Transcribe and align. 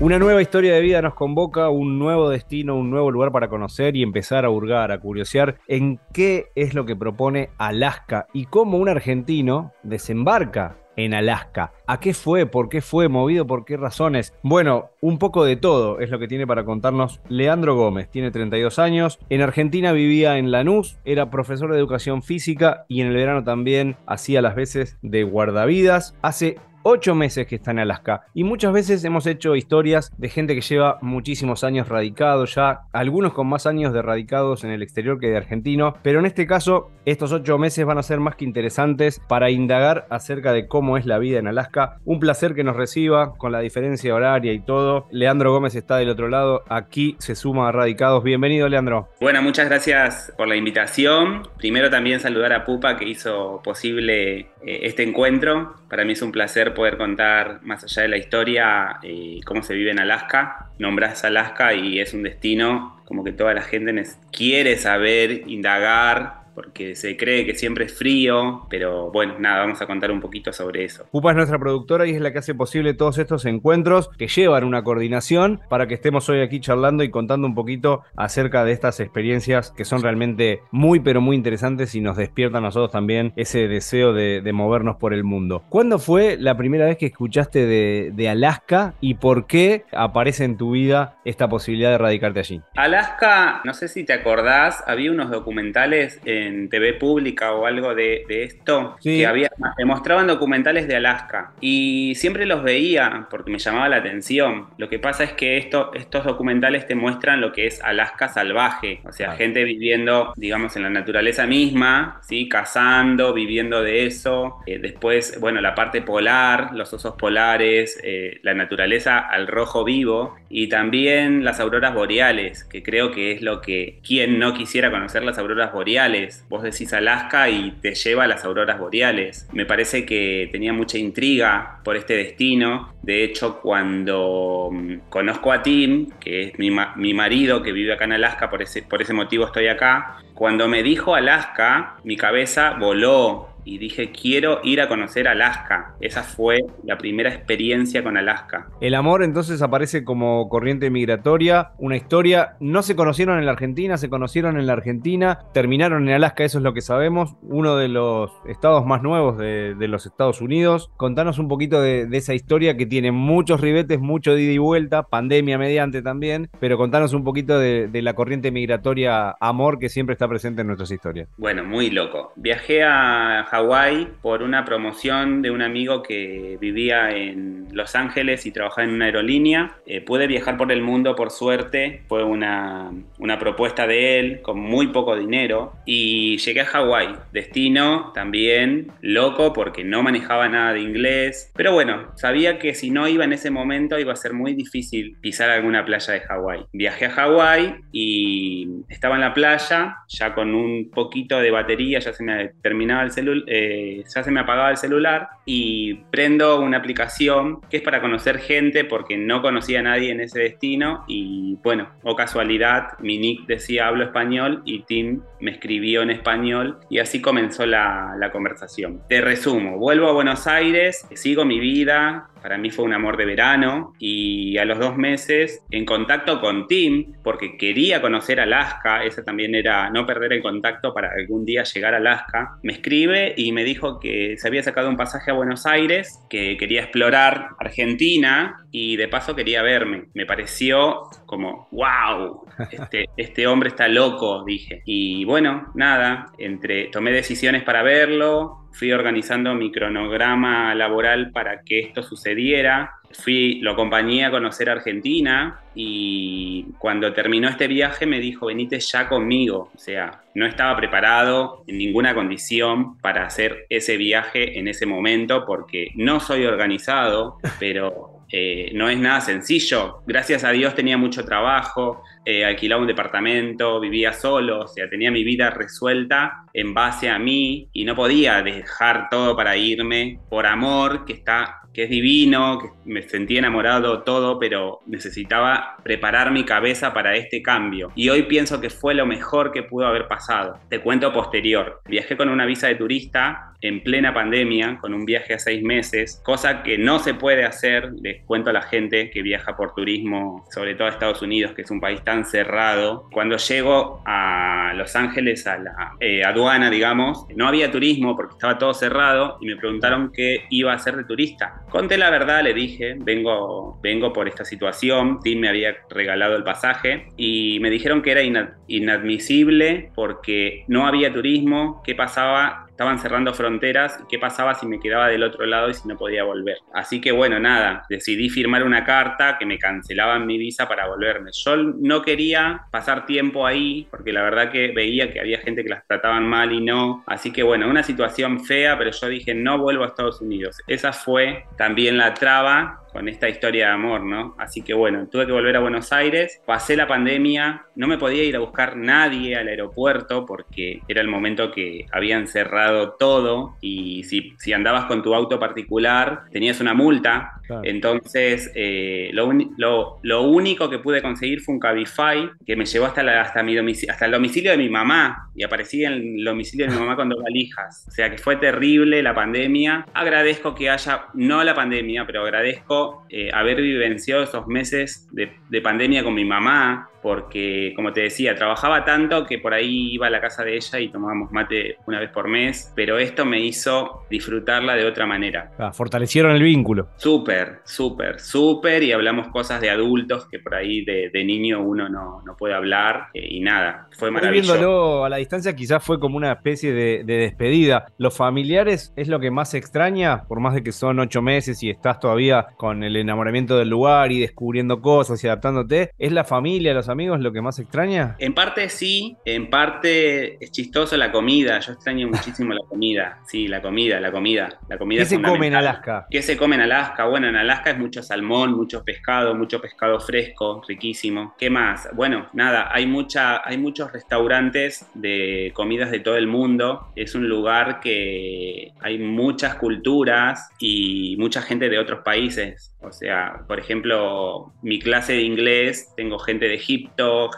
Una 0.00 0.20
nueva 0.20 0.40
historia 0.40 0.74
de 0.74 0.80
vida 0.80 1.02
nos 1.02 1.14
convoca, 1.14 1.70
un 1.70 1.98
nuevo 1.98 2.30
destino, 2.30 2.76
un 2.76 2.88
nuevo 2.88 3.10
lugar 3.10 3.32
para 3.32 3.48
conocer 3.48 3.96
y 3.96 4.04
empezar 4.04 4.44
a 4.44 4.50
hurgar, 4.50 4.92
a 4.92 5.00
curiosear 5.00 5.58
en 5.66 5.98
qué 6.12 6.52
es 6.54 6.72
lo 6.72 6.86
que 6.86 6.94
propone 6.94 7.50
Alaska 7.58 8.28
y 8.32 8.44
cómo 8.44 8.78
un 8.78 8.88
argentino 8.88 9.72
desembarca 9.82 10.76
en 10.94 11.14
Alaska. 11.14 11.72
¿A 11.86 11.98
qué 11.98 12.14
fue? 12.14 12.46
¿Por 12.46 12.68
qué 12.68 12.80
fue? 12.80 13.08
¿Movido 13.08 13.46
por 13.46 13.64
qué 13.64 13.76
razones? 13.76 14.34
Bueno, 14.42 14.90
un 15.00 15.18
poco 15.18 15.44
de 15.44 15.56
todo 15.56 15.98
es 15.98 16.10
lo 16.10 16.20
que 16.20 16.28
tiene 16.28 16.46
para 16.46 16.64
contarnos 16.64 17.20
Leandro 17.28 17.74
Gómez. 17.74 18.08
Tiene 18.08 18.30
32 18.30 18.78
años. 18.78 19.18
En 19.30 19.42
Argentina 19.42 19.92
vivía 19.92 20.38
en 20.38 20.52
Lanús, 20.52 20.98
era 21.04 21.30
profesor 21.30 21.72
de 21.72 21.78
educación 21.78 22.22
física 22.22 22.84
y 22.88 23.00
en 23.00 23.08
el 23.08 23.14
verano 23.14 23.42
también 23.42 23.96
hacía 24.06 24.42
las 24.42 24.54
veces 24.54 24.96
de 25.02 25.24
guardavidas. 25.24 26.16
Hace 26.22 26.56
ocho 26.82 27.14
meses 27.14 27.46
que 27.46 27.56
está 27.56 27.70
en 27.70 27.80
Alaska. 27.80 28.22
Y 28.34 28.44
muchas 28.44 28.72
veces 28.72 29.04
hemos 29.04 29.26
hecho 29.26 29.56
historias 29.56 30.12
de 30.16 30.28
gente 30.28 30.54
que 30.54 30.60
lleva 30.60 30.98
muchísimos 31.02 31.64
años 31.64 31.88
radicados 31.88 32.54
ya, 32.54 32.82
algunos 32.92 33.32
con 33.32 33.46
más 33.46 33.66
años 33.66 33.92
de 33.92 34.02
radicados 34.02 34.64
en 34.64 34.70
el 34.70 34.82
exterior 34.82 35.18
que 35.18 35.28
de 35.28 35.36
argentino, 35.36 35.94
pero 36.02 36.20
en 36.20 36.26
este 36.26 36.46
caso 36.46 36.90
estos 37.04 37.32
ocho 37.32 37.58
meses 37.58 37.86
van 37.86 37.98
a 37.98 38.02
ser 38.02 38.20
más 38.20 38.36
que 38.36 38.44
interesantes 38.44 39.20
para 39.28 39.50
indagar 39.50 40.06
acerca 40.10 40.52
de 40.52 40.66
cómo 40.66 40.98
es 40.98 41.06
la 41.06 41.18
vida 41.18 41.38
en 41.38 41.46
Alaska. 41.46 41.98
Un 42.04 42.20
placer 42.20 42.54
que 42.54 42.64
nos 42.64 42.76
reciba 42.76 43.34
con 43.36 43.52
la 43.52 43.60
diferencia 43.60 44.14
horaria 44.14 44.52
y 44.52 44.60
todo. 44.60 45.08
Leandro 45.10 45.52
Gómez 45.52 45.74
está 45.74 45.96
del 45.96 46.10
otro 46.10 46.28
lado, 46.28 46.64
aquí 46.68 47.16
se 47.18 47.34
suma 47.34 47.68
a 47.68 47.72
Radicados. 47.72 48.22
Bienvenido 48.22 48.68
Leandro. 48.68 49.08
Bueno, 49.20 49.42
muchas 49.42 49.68
gracias 49.68 50.32
por 50.36 50.48
la 50.48 50.56
invitación. 50.56 51.42
Primero 51.56 51.90
también 51.90 52.20
saludar 52.20 52.52
a 52.52 52.64
Pupa 52.64 52.96
que 52.96 53.08
hizo 53.08 53.60
posible 53.62 54.38
eh, 54.40 54.80
este 54.82 55.02
encuentro. 55.02 55.74
Para 55.88 56.04
mí 56.04 56.12
es 56.12 56.22
un 56.22 56.32
placer 56.32 56.74
poder 56.74 56.98
contar 56.98 57.60
más 57.62 57.82
allá 57.82 58.02
de 58.02 58.08
la 58.08 58.18
historia 58.18 58.98
eh, 59.02 59.40
cómo 59.44 59.62
se 59.62 59.74
vive 59.74 59.90
en 59.90 60.00
Alaska. 60.00 60.68
Nombras 60.78 61.24
Alaska 61.24 61.72
y 61.74 61.98
es 61.98 62.12
un 62.12 62.22
destino 62.22 63.00
como 63.06 63.24
que 63.24 63.32
toda 63.32 63.54
la 63.54 63.62
gente 63.62 64.04
quiere 64.30 64.76
saber, 64.76 65.44
indagar, 65.46 66.37
porque 66.58 66.96
se 66.96 67.16
cree 67.16 67.46
que 67.46 67.54
siempre 67.54 67.84
es 67.84 67.96
frío, 67.96 68.66
pero 68.68 69.12
bueno, 69.12 69.36
nada, 69.38 69.60
vamos 69.60 69.80
a 69.80 69.86
contar 69.86 70.10
un 70.10 70.20
poquito 70.20 70.52
sobre 70.52 70.82
eso. 70.82 71.06
Pupa 71.12 71.30
es 71.30 71.36
nuestra 71.36 71.56
productora 71.56 72.04
y 72.04 72.10
es 72.10 72.20
la 72.20 72.32
que 72.32 72.40
hace 72.40 72.52
posible 72.52 72.94
todos 72.94 73.18
estos 73.18 73.44
encuentros 73.44 74.10
que 74.18 74.26
llevan 74.26 74.64
una 74.64 74.82
coordinación 74.82 75.60
para 75.68 75.86
que 75.86 75.94
estemos 75.94 76.28
hoy 76.28 76.40
aquí 76.40 76.58
charlando 76.58 77.04
y 77.04 77.10
contando 77.12 77.46
un 77.46 77.54
poquito 77.54 78.02
acerca 78.16 78.64
de 78.64 78.72
estas 78.72 78.98
experiencias 78.98 79.70
que 79.70 79.84
son 79.84 80.02
realmente 80.02 80.62
muy 80.72 80.98
pero 80.98 81.20
muy 81.20 81.36
interesantes 81.36 81.94
y 81.94 82.00
nos 82.00 82.16
despiertan 82.16 82.64
a 82.64 82.66
nosotros 82.66 82.90
también 82.90 83.32
ese 83.36 83.68
deseo 83.68 84.12
de, 84.12 84.42
movernos 84.52 84.96
por 84.96 85.14
el 85.14 85.22
mundo. 85.22 85.62
¿Cuándo 85.68 86.00
fue 86.00 86.36
la 86.36 86.56
primera 86.56 86.86
vez 86.86 86.96
que 86.96 87.06
escuchaste 87.06 87.66
de, 87.66 88.10
de 88.12 88.28
Alaska 88.28 88.94
y 89.00 89.14
por 89.14 89.46
qué 89.46 89.84
aparece 89.92 90.42
en 90.42 90.56
tu 90.56 90.72
vida 90.72 91.18
esta 91.24 91.48
posibilidad 91.48 91.90
de 91.90 91.98
radicarte 91.98 92.40
allí? 92.40 92.62
Alaska, 92.74 93.60
no 93.62 93.74
sé 93.74 93.86
si 93.86 94.02
te 94.02 94.14
acordás, 94.14 94.82
había 94.88 95.12
unos 95.12 95.30
documentales 95.30 96.20
en 96.24 96.47
en 96.48 96.68
TV 96.68 96.94
pública 96.94 97.52
o 97.52 97.66
algo 97.66 97.94
de, 97.94 98.24
esto, 98.28 98.96
que 99.02 99.26
había, 99.26 99.50
mostraban 99.84 100.26
documentales 100.26 100.88
de 100.88 100.96
Alaska 100.96 101.52
y 101.60 102.14
siempre 102.16 102.46
los 102.46 102.62
veía 102.62 103.26
porque 103.30 103.50
me 103.50 103.58
llamaba 103.58 103.88
la 103.88 103.96
atención. 103.96 104.66
Lo 104.76 104.88
que 104.88 104.98
pasa 104.98 105.24
es 105.24 105.32
que 105.32 105.56
esto, 105.56 105.92
estos 105.94 106.24
documentales 106.24 106.86
te 106.86 106.94
muestran 106.94 107.40
lo 107.40 107.52
que 107.52 107.66
es 107.66 107.82
Alaska 107.82 108.28
salvaje, 108.28 109.00
o 109.04 109.12
sea, 109.12 109.32
gente 109.32 109.64
viviendo, 109.64 110.32
digamos, 110.36 110.76
en 110.76 110.82
la 110.82 110.90
naturaleza 110.90 111.46
misma, 111.46 112.20
¿sí? 112.22 112.48
cazando, 112.48 113.32
viviendo 113.32 113.82
de 113.82 114.06
eso. 114.06 114.56
Eh, 114.66 114.78
después, 114.78 115.38
bueno, 115.40 115.60
la 115.60 115.74
parte 115.74 116.02
polar, 116.02 116.74
los 116.74 116.92
osos 116.92 117.14
polares, 117.16 117.98
eh, 118.02 118.40
la 118.42 118.54
naturaleza 118.54 119.18
al 119.18 119.46
rojo 119.46 119.84
vivo 119.84 120.36
y 120.48 120.68
también 120.68 121.44
las 121.44 121.60
auroras 121.60 121.94
boreales, 121.94 122.64
que 122.64 122.82
creo 122.82 123.10
que 123.10 123.32
es 123.32 123.42
lo 123.42 123.60
que 123.60 124.00
quien 124.06 124.38
no 124.38 124.54
quisiera 124.54 124.90
conocer 124.90 125.22
las 125.22 125.38
auroras 125.38 125.72
boreales 125.72 126.37
Vos 126.48 126.62
decís 126.62 126.92
Alaska 126.92 127.48
y 127.50 127.72
te 127.80 127.94
lleva 127.94 128.24
a 128.24 128.26
las 128.26 128.44
auroras 128.44 128.78
boreales. 128.78 129.48
Me 129.52 129.66
parece 129.66 130.04
que 130.04 130.48
tenía 130.52 130.72
mucha 130.72 130.98
intriga 130.98 131.80
por 131.84 131.96
este 131.96 132.14
destino. 132.14 132.94
De 133.02 133.24
hecho, 133.24 133.60
cuando 133.60 134.70
mm, 134.72 135.08
conozco 135.08 135.52
a 135.52 135.62
Tim, 135.62 136.10
que 136.20 136.44
es 136.44 136.58
mi, 136.58 136.70
mi 136.96 137.14
marido 137.14 137.62
que 137.62 137.72
vive 137.72 137.92
acá 137.92 138.04
en 138.04 138.12
Alaska, 138.12 138.50
por 138.50 138.62
ese, 138.62 138.82
por 138.82 139.02
ese 139.02 139.12
motivo 139.12 139.46
estoy 139.46 139.68
acá, 139.68 140.18
cuando 140.34 140.68
me 140.68 140.82
dijo 140.82 141.14
Alaska, 141.14 141.96
mi 142.04 142.16
cabeza 142.16 142.76
voló 142.78 143.48
y 143.68 143.76
dije, 143.76 144.10
quiero 144.10 144.60
ir 144.64 144.80
a 144.80 144.88
conocer 144.88 145.28
Alaska. 145.28 145.94
Esa 146.00 146.22
fue 146.22 146.64
la 146.84 146.96
primera 146.96 147.28
experiencia 147.28 148.02
con 148.02 148.16
Alaska. 148.16 148.70
El 148.80 148.94
amor 148.94 149.22
entonces 149.22 149.60
aparece 149.60 150.04
como 150.04 150.48
corriente 150.48 150.88
migratoria, 150.88 151.72
una 151.76 151.96
historia, 151.96 152.56
no 152.60 152.82
se 152.82 152.96
conocieron 152.96 153.38
en 153.38 153.44
la 153.44 153.52
Argentina, 153.52 153.98
se 153.98 154.08
conocieron 154.08 154.58
en 154.58 154.66
la 154.66 154.72
Argentina, 154.72 155.40
terminaron 155.52 156.08
en 156.08 156.14
Alaska, 156.14 156.44
eso 156.44 156.58
es 156.58 156.64
lo 156.64 156.72
que 156.72 156.80
sabemos, 156.80 157.36
uno 157.42 157.76
de 157.76 157.88
los 157.88 158.30
estados 158.46 158.86
más 158.86 159.02
nuevos 159.02 159.36
de, 159.36 159.76
los 159.88 160.06
Estados 160.06 160.40
Unidos. 160.40 160.90
Contanos 160.96 161.38
un 161.38 161.48
poquito 161.48 161.82
de, 161.82 162.08
esa 162.12 162.34
historia 162.34 162.76
que 162.76 162.86
tiene 162.86 163.12
muchos 163.12 163.60
ribetes, 163.60 164.00
mucho 164.00 164.36
ida 164.36 164.52
y 164.52 164.58
vuelta, 164.58 165.02
pandemia 165.02 165.58
mediante 165.58 166.00
también, 166.00 166.48
pero 166.58 166.78
contanos 166.78 167.12
un 167.12 167.22
poquito 167.22 167.58
de, 167.58 167.88
de 167.88 168.02
la 168.02 168.14
corriente 168.14 168.50
migratoria 168.50 169.36
amor 169.40 169.78
que 169.78 169.90
siempre 169.90 170.14
está 170.14 170.26
presente 170.26 170.62
en 170.62 170.68
nuestras 170.68 170.90
historias. 170.90 171.28
Bueno, 171.36 171.64
muy 171.64 171.90
loco. 171.90 172.32
Viajé 172.36 172.82
a 172.82 173.44
Hawái 173.58 174.08
por 174.22 174.42
una 174.42 174.64
promoción 174.64 175.42
de 175.42 175.50
un 175.50 175.62
amigo 175.62 176.02
que 176.02 176.58
vivía 176.60 177.10
en 177.10 177.66
Los 177.72 177.96
Ángeles 177.96 178.46
y 178.46 178.52
trabajaba 178.52 178.84
en 178.86 178.94
una 178.94 179.06
aerolínea. 179.06 179.76
Eh, 179.86 180.00
pude 180.00 180.26
viajar 180.26 180.56
por 180.56 180.70
el 180.70 180.80
mundo 180.80 181.16
por 181.16 181.30
suerte, 181.30 182.02
fue 182.08 182.22
una, 182.22 182.92
una 183.18 183.38
propuesta 183.38 183.86
de 183.86 184.20
él 184.20 184.42
con 184.42 184.60
muy 184.60 184.88
poco 184.88 185.16
dinero 185.16 185.72
y 185.84 186.38
llegué 186.38 186.60
a 186.60 186.66
Hawái. 186.66 187.08
Destino 187.32 188.12
también 188.14 188.92
loco 189.00 189.52
porque 189.52 189.82
no 189.82 190.02
manejaba 190.02 190.48
nada 190.48 190.72
de 190.74 190.80
inglés, 190.80 191.52
pero 191.56 191.72
bueno, 191.72 192.12
sabía 192.16 192.58
que 192.58 192.74
si 192.74 192.90
no 192.90 193.08
iba 193.08 193.24
en 193.24 193.32
ese 193.32 193.50
momento 193.50 193.98
iba 193.98 194.12
a 194.12 194.16
ser 194.16 194.34
muy 194.34 194.54
difícil 194.54 195.16
pisar 195.20 195.50
alguna 195.50 195.84
playa 195.84 196.14
de 196.14 196.20
Hawái. 196.20 196.66
Viajé 196.72 197.06
a 197.06 197.10
Hawái 197.10 197.74
y 197.90 198.68
estaba 198.88 199.16
en 199.16 199.22
la 199.22 199.34
playa, 199.34 199.96
ya 200.08 200.34
con 200.34 200.54
un 200.54 200.90
poquito 200.90 201.40
de 201.40 201.50
batería, 201.50 201.98
ya 201.98 202.12
se 202.12 202.22
me 202.22 202.50
terminaba 202.62 203.02
el 203.02 203.10
celular 203.10 203.47
eh, 203.50 204.04
ya 204.14 204.22
se 204.22 204.30
me 204.30 204.40
apagaba 204.40 204.70
el 204.70 204.76
celular 204.76 205.28
y 205.44 205.94
prendo 206.10 206.60
una 206.60 206.78
aplicación 206.78 207.60
que 207.70 207.78
es 207.78 207.82
para 207.82 208.00
conocer 208.00 208.38
gente 208.38 208.84
porque 208.84 209.16
no 209.16 209.40
conocía 209.40 209.80
a 209.80 209.82
nadie 209.82 210.10
en 210.10 210.20
ese 210.20 210.40
destino 210.40 211.04
y 211.08 211.56
bueno, 211.62 211.88
o 212.02 212.14
casualidad, 212.14 212.98
mi 213.00 213.18
nick 213.18 213.46
decía 213.46 213.88
hablo 213.88 214.04
español 214.04 214.62
y 214.66 214.82
Tim 214.82 215.22
me 215.40 215.52
escribió 215.52 216.02
en 216.02 216.10
español 216.10 216.78
y 216.90 216.98
así 216.98 217.22
comenzó 217.22 217.64
la, 217.64 218.14
la 218.18 218.30
conversación. 218.30 219.00
Te 219.08 219.20
resumo, 219.20 219.78
vuelvo 219.78 220.08
a 220.08 220.12
Buenos 220.12 220.46
Aires, 220.46 221.06
sigo 221.14 221.44
mi 221.44 221.58
vida, 221.58 222.28
para 222.42 222.58
mí 222.58 222.70
fue 222.70 222.84
un 222.84 222.92
amor 222.92 223.16
de 223.16 223.24
verano 223.24 223.94
y 223.98 224.58
a 224.58 224.64
los 224.64 224.78
dos 224.78 224.96
meses 224.96 225.64
en 225.70 225.84
contacto 225.84 226.40
con 226.40 226.66
Tim, 226.66 227.12
porque 227.22 227.56
quería 227.56 228.00
conocer 228.00 228.40
Alaska, 228.40 229.04
ese 229.04 229.22
también 229.22 229.54
era 229.54 229.90
no 229.90 230.06
perder 230.06 230.32
el 230.32 230.42
contacto 230.42 230.94
para 230.94 231.10
algún 231.12 231.44
día 231.44 231.64
llegar 231.64 231.94
a 231.94 231.98
Alaska, 231.98 232.58
me 232.62 232.72
escribe 232.72 233.27
y 233.36 233.52
me 233.52 233.64
dijo 233.64 234.00
que 234.00 234.36
se 234.38 234.48
había 234.48 234.62
sacado 234.62 234.88
un 234.88 234.96
pasaje 234.96 235.30
a 235.30 235.34
Buenos 235.34 235.66
Aires, 235.66 236.24
que 236.28 236.56
quería 236.56 236.82
explorar 236.82 237.50
Argentina 237.58 238.64
y 238.70 238.96
de 238.96 239.08
paso 239.08 239.34
quería 239.34 239.62
verme. 239.62 240.04
Me 240.14 240.26
pareció 240.26 241.02
como, 241.26 241.68
wow, 241.70 242.46
este, 242.70 243.06
este 243.16 243.46
hombre 243.46 243.70
está 243.70 243.88
loco, 243.88 244.44
dije. 244.44 244.82
Y 244.84 245.24
bueno, 245.24 245.72
nada, 245.74 246.26
entre, 246.38 246.88
tomé 246.88 247.12
decisiones 247.12 247.62
para 247.62 247.82
verlo, 247.82 248.68
fui 248.72 248.92
organizando 248.92 249.54
mi 249.54 249.72
cronograma 249.72 250.74
laboral 250.74 251.30
para 251.32 251.62
que 251.62 251.80
esto 251.80 252.02
sucediera. 252.02 252.92
Fui, 253.12 253.60
lo 253.60 253.72
acompañé 253.72 254.24
a 254.24 254.30
conocer 254.30 254.68
Argentina 254.68 255.60
y 255.74 256.66
cuando 256.78 257.12
terminó 257.12 257.48
este 257.48 257.66
viaje 257.66 258.06
me 258.06 258.20
dijo, 258.20 258.46
venite 258.46 258.78
ya 258.80 259.08
conmigo. 259.08 259.70
O 259.74 259.78
sea, 259.78 260.22
no 260.34 260.46
estaba 260.46 260.76
preparado 260.76 261.64
en 261.66 261.78
ninguna 261.78 262.14
condición 262.14 262.98
para 262.98 263.24
hacer 263.24 263.66
ese 263.70 263.96
viaje 263.96 264.58
en 264.58 264.68
ese 264.68 264.86
momento 264.86 265.44
porque 265.46 265.90
no 265.94 266.20
soy 266.20 266.44
organizado, 266.44 267.38
pero 267.58 268.18
eh, 268.30 268.70
no 268.74 268.88
es 268.88 268.98
nada 268.98 269.20
sencillo. 269.20 270.02
Gracias 270.06 270.44
a 270.44 270.50
Dios 270.50 270.74
tenía 270.74 270.98
mucho 270.98 271.24
trabajo, 271.24 272.02
eh, 272.24 272.44
alquilaba 272.44 272.82
un 272.82 272.88
departamento, 272.88 273.80
vivía 273.80 274.12
solo, 274.12 274.60
o 274.60 274.68
sea, 274.68 274.88
tenía 274.88 275.10
mi 275.10 275.24
vida 275.24 275.50
resuelta 275.50 276.44
en 276.58 276.74
base 276.74 277.08
a 277.08 277.20
mí 277.20 277.68
y 277.72 277.84
no 277.84 277.94
podía 277.94 278.42
dejar 278.42 279.08
todo 279.10 279.36
para 279.36 279.56
irme 279.56 280.18
por 280.28 280.44
amor 280.44 281.04
que 281.04 281.12
está 281.12 281.58
que 281.78 281.84
es 281.84 281.90
divino, 281.90 282.58
que 282.58 282.68
me 282.86 283.02
sentí 283.02 283.36
enamorado 283.36 284.02
todo, 284.02 284.40
pero 284.40 284.80
necesitaba 284.86 285.76
preparar 285.84 286.32
mi 286.32 286.44
cabeza 286.44 286.92
para 286.92 287.14
este 287.14 287.40
cambio. 287.40 287.92
Y 287.94 288.08
hoy 288.08 288.22
pienso 288.24 288.60
que 288.60 288.68
fue 288.68 288.94
lo 288.94 289.06
mejor 289.06 289.52
que 289.52 289.62
pudo 289.62 289.86
haber 289.86 290.08
pasado. 290.08 290.58
Te 290.68 290.80
cuento 290.80 291.12
posterior. 291.12 291.80
Viajé 291.86 292.16
con 292.16 292.30
una 292.30 292.46
visa 292.46 292.66
de 292.66 292.74
turista 292.74 293.52
en 293.60 293.82
plena 293.82 294.14
pandemia, 294.14 294.78
con 294.80 294.94
un 294.94 295.04
viaje 295.04 295.34
a 295.34 295.38
seis 295.38 295.62
meses, 295.62 296.20
cosa 296.24 296.62
que 296.62 296.78
no 296.78 297.00
se 297.00 297.14
puede 297.14 297.44
hacer, 297.44 297.90
les 298.00 298.24
cuento 298.24 298.50
a 298.50 298.52
la 298.52 298.62
gente 298.62 299.10
que 299.10 299.22
viaja 299.22 299.56
por 299.56 299.74
turismo, 299.74 300.44
sobre 300.50 300.74
todo 300.74 300.86
a 300.86 300.90
Estados 300.90 301.22
Unidos, 301.22 301.52
que 301.54 301.62
es 301.62 301.70
un 301.70 301.80
país 301.80 302.02
tan 302.04 302.24
cerrado. 302.24 303.08
Cuando 303.10 303.36
llego 303.36 304.02
a 304.06 304.72
Los 304.76 304.94
Ángeles, 304.94 305.46
a 305.46 305.58
la 305.58 305.92
eh, 305.98 306.24
aduana, 306.24 306.47
digamos, 306.70 307.26
no 307.34 307.46
había 307.46 307.70
turismo 307.70 308.16
porque 308.16 308.32
estaba 308.32 308.58
todo 308.58 308.72
cerrado 308.72 309.36
y 309.40 309.46
me 309.46 309.56
preguntaron 309.56 310.10
qué 310.12 310.44
iba 310.50 310.72
a 310.72 310.76
hacer 310.76 310.96
de 310.96 311.04
turista. 311.04 311.62
Conté 311.68 311.98
la 311.98 312.10
verdad, 312.10 312.42
le 312.42 312.54
dije, 312.54 312.96
vengo, 312.98 313.78
vengo 313.82 314.12
por 314.12 314.28
esta 314.28 314.44
situación, 314.44 315.20
Tim 315.22 315.40
me 315.40 315.48
había 315.48 315.76
regalado 315.90 316.36
el 316.36 316.44
pasaje 316.44 317.08
y 317.16 317.58
me 317.60 317.70
dijeron 317.70 318.02
que 318.02 318.12
era 318.12 318.22
inadmisible 318.66 319.90
porque 319.94 320.64
no 320.68 320.86
había 320.86 321.12
turismo, 321.12 321.82
qué 321.84 321.94
pasaba 321.94 322.67
estaban 322.78 323.00
cerrando 323.00 323.34
fronteras, 323.34 323.98
qué 324.08 324.20
pasaba 324.20 324.54
si 324.54 324.64
me 324.64 324.78
quedaba 324.78 325.08
del 325.08 325.24
otro 325.24 325.44
lado 325.46 325.68
y 325.68 325.74
si 325.74 325.88
no 325.88 325.96
podía 325.96 326.22
volver. 326.22 326.58
Así 326.72 327.00
que 327.00 327.10
bueno, 327.10 327.40
nada, 327.40 327.84
decidí 327.90 328.30
firmar 328.30 328.62
una 328.62 328.84
carta 328.84 329.36
que 329.36 329.44
me 329.44 329.58
cancelaban 329.58 330.24
mi 330.24 330.38
visa 330.38 330.68
para 330.68 330.86
volverme. 330.86 331.32
Yo 331.44 331.56
no 331.56 332.02
quería 332.02 332.66
pasar 332.70 333.04
tiempo 333.04 333.44
ahí 333.44 333.88
porque 333.90 334.12
la 334.12 334.22
verdad 334.22 334.52
que 334.52 334.68
veía 334.68 335.12
que 335.12 335.18
había 335.18 335.38
gente 335.40 335.64
que 335.64 335.70
las 335.70 335.84
trataban 335.88 336.24
mal 336.24 336.52
y 336.52 336.60
no. 336.60 337.02
Así 337.08 337.32
que 337.32 337.42
bueno, 337.42 337.68
una 337.68 337.82
situación 337.82 338.44
fea, 338.44 338.78
pero 338.78 338.92
yo 338.92 339.08
dije 339.08 339.34
no 339.34 339.58
vuelvo 339.58 339.82
a 339.82 339.88
Estados 339.88 340.20
Unidos. 340.20 340.58
Esa 340.68 340.92
fue 340.92 341.46
también 341.56 341.98
la 341.98 342.14
traba 342.14 342.84
con 342.92 343.08
esta 343.08 343.28
historia 343.28 343.66
de 343.66 343.72
amor, 343.72 344.02
¿no? 344.02 344.34
Así 344.38 344.62
que 344.62 344.74
bueno, 344.74 345.08
tuve 345.10 345.26
que 345.26 345.32
volver 345.32 345.56
a 345.56 345.60
Buenos 345.60 345.92
Aires, 345.92 346.40
pasé 346.46 346.76
la 346.76 346.86
pandemia, 346.86 347.66
no 347.76 347.86
me 347.86 347.98
podía 347.98 348.24
ir 348.24 348.36
a 348.36 348.40
buscar 348.40 348.76
nadie 348.76 349.36
al 349.36 349.48
aeropuerto 349.48 350.26
porque 350.26 350.80
era 350.88 351.00
el 351.00 351.08
momento 351.08 351.52
que 351.52 351.86
habían 351.92 352.26
cerrado 352.26 352.94
todo 352.98 353.56
y 353.60 354.04
si, 354.04 354.34
si 354.38 354.52
andabas 354.52 354.86
con 354.86 355.02
tu 355.02 355.14
auto 355.14 355.38
particular 355.38 356.24
tenías 356.32 356.60
una 356.60 356.74
multa, 356.74 357.40
entonces 357.62 358.52
eh, 358.54 359.10
lo, 359.12 359.98
lo, 360.02 360.22
único 360.22 360.68
que 360.68 360.78
pude 360.78 361.00
conseguir 361.00 361.40
fue 361.40 361.54
un 361.54 361.60
Cabify 361.60 362.30
que 362.44 362.56
me 362.56 362.66
llevó 362.66 362.86
hasta, 362.86 363.02
la, 363.02 363.22
hasta, 363.22 363.42
mi 363.42 363.56
hasta 363.56 364.04
el 364.04 364.12
domicilio 364.12 364.50
de 364.50 364.58
mi 364.58 364.68
mamá 364.68 365.30
y 365.34 365.44
aparecí 365.44 365.84
en 365.84 365.92
el 365.92 366.24
domicilio 366.24 366.66
de 366.66 366.72
mi 366.72 366.78
mamá 366.78 366.96
con 366.96 367.08
dos 367.08 367.22
valijas, 367.22 367.86
o 367.88 367.90
sea 367.90 368.10
que 368.10 368.18
fue 368.18 368.36
terrible 368.36 369.02
la 369.02 369.14
pandemia, 369.14 369.86
agradezco 369.94 370.54
que 370.54 370.68
haya, 370.68 371.06
no 371.14 371.42
la 371.42 371.54
pandemia, 371.54 372.06
pero 372.06 372.22
agradezco 372.22 372.77
eh, 373.08 373.30
haber 373.32 373.60
vivenciado 373.60 374.22
esos 374.22 374.46
meses 374.46 375.08
de 375.12 375.60
pandemia 375.60 376.02
con 376.04 376.14
mi 376.14 376.24
mamá, 376.24 376.88
porque, 377.02 377.72
como 377.76 377.92
te 377.92 378.02
decía, 378.02 378.34
trabajaba 378.34 378.84
tanto 378.84 379.24
que 379.24 379.38
por 379.38 379.54
ahí 379.54 379.92
iba 379.92 380.06
a 380.06 380.10
la 380.10 380.20
casa 380.20 380.44
de 380.44 380.56
ella 380.56 380.80
y 380.80 380.88
tomábamos 380.88 381.30
mate 381.32 381.76
una 381.86 382.00
vez 382.00 382.10
por 382.10 382.28
mes, 382.28 382.72
pero 382.74 382.98
esto 382.98 383.24
me 383.24 383.40
hizo 383.40 384.02
disfrutarla 384.10 384.74
de 384.74 384.86
otra 384.86 385.06
manera. 385.06 385.52
Ah, 385.58 385.72
fortalecieron 385.72 386.32
el 386.32 386.42
vínculo. 386.42 386.88
Súper, 386.96 387.60
súper, 387.64 388.20
súper, 388.20 388.82
y 388.82 388.92
hablamos 388.92 389.28
cosas 389.28 389.60
de 389.60 389.70
adultos 389.70 390.26
que 390.28 390.38
por 390.38 390.54
ahí 390.54 390.84
de, 390.84 391.10
niño 391.28 391.60
uno 391.60 391.88
no, 391.88 392.22
no, 392.24 392.36
puede 392.36 392.54
hablar, 392.54 393.08
eh, 393.12 393.26
y 393.28 393.40
nada, 393.40 393.88
fue 393.90 394.10
maravilloso. 394.10 394.54
Viéndolo 394.54 395.04
a 395.04 395.08
la 395.08 395.16
distancia 395.16 395.54
quizás 395.54 395.84
fue 395.84 396.00
como 396.00 396.16
una 396.16 396.32
especie 396.32 396.72
de, 396.72 397.02
de 397.04 397.18
despedida. 397.18 397.86
¿Los 397.98 398.16
familiares 398.16 398.94
es 398.96 399.08
lo 399.08 399.20
que 399.20 399.30
más 399.30 399.52
extraña, 399.52 400.24
por 400.26 400.40
más 400.40 400.54
de 400.54 400.62
que 400.62 400.72
son 400.72 401.00
ocho 401.00 401.20
meses 401.20 401.62
y 401.62 401.70
estás 401.70 402.00
todavía 402.00 402.46
con 402.56 402.82
el 402.82 402.96
enamoramiento 402.96 403.58
del 403.58 403.68
lugar 403.68 404.10
y 404.12 404.20
descubriendo 404.20 404.80
cosas 404.80 405.22
y 405.22 405.26
adaptándote? 405.26 405.90
¿Es 405.98 406.12
la 406.12 406.24
familia, 406.24 406.72
los 406.72 406.87
amigos 406.88 407.20
lo 407.20 407.32
que 407.32 407.40
más 407.40 407.58
extraña? 407.58 408.16
En 408.18 408.34
parte 408.34 408.68
sí, 408.68 409.16
en 409.24 409.50
parte 409.50 410.42
es 410.42 410.50
chistoso 410.50 410.96
la 410.96 411.12
comida. 411.12 411.60
Yo 411.60 411.72
extraño 411.72 412.08
muchísimo 412.08 412.52
la 412.52 412.64
comida. 412.68 413.20
Sí, 413.26 413.48
la 413.48 413.62
comida, 413.62 414.00
la 414.00 414.12
comida. 414.12 414.58
La 414.68 414.78
comida 414.78 415.02
¿Qué 415.02 415.06
se 415.06 415.22
come 415.22 415.46
en 415.46 415.54
Alaska? 415.54 416.06
¿Qué 416.10 416.22
se 416.22 416.36
come 416.36 416.56
en 416.56 416.62
Alaska? 416.62 417.06
Bueno, 417.06 417.28
en 417.28 417.36
Alaska 417.36 417.70
es 417.70 417.78
mucho 417.78 418.02
salmón, 418.02 418.54
mucho 418.54 418.84
pescado, 418.84 419.34
mucho 419.34 419.60
pescado 419.60 420.00
fresco, 420.00 420.62
riquísimo. 420.66 421.34
¿Qué 421.38 421.50
más? 421.50 421.88
Bueno, 421.94 422.28
nada, 422.32 422.70
hay, 422.72 422.86
mucha, 422.86 423.46
hay 423.46 423.58
muchos 423.58 423.92
restaurantes 423.92 424.86
de 424.94 425.52
comidas 425.54 425.90
de 425.90 426.00
todo 426.00 426.16
el 426.16 426.26
mundo. 426.26 426.88
Es 426.96 427.14
un 427.14 427.28
lugar 427.28 427.80
que 427.80 428.72
hay 428.80 428.98
muchas 428.98 429.54
culturas 429.56 430.48
y 430.58 431.16
mucha 431.18 431.42
gente 431.42 431.68
de 431.68 431.78
otros 431.78 432.00
países. 432.04 432.74
O 432.80 432.92
sea, 432.92 433.44
por 433.46 433.58
ejemplo, 433.58 434.52
mi 434.62 434.78
clase 434.78 435.14
de 435.14 435.22
inglés, 435.22 435.92
tengo 435.96 436.18
gente 436.18 436.46
de 436.46 436.54
Egipto, 436.54 436.77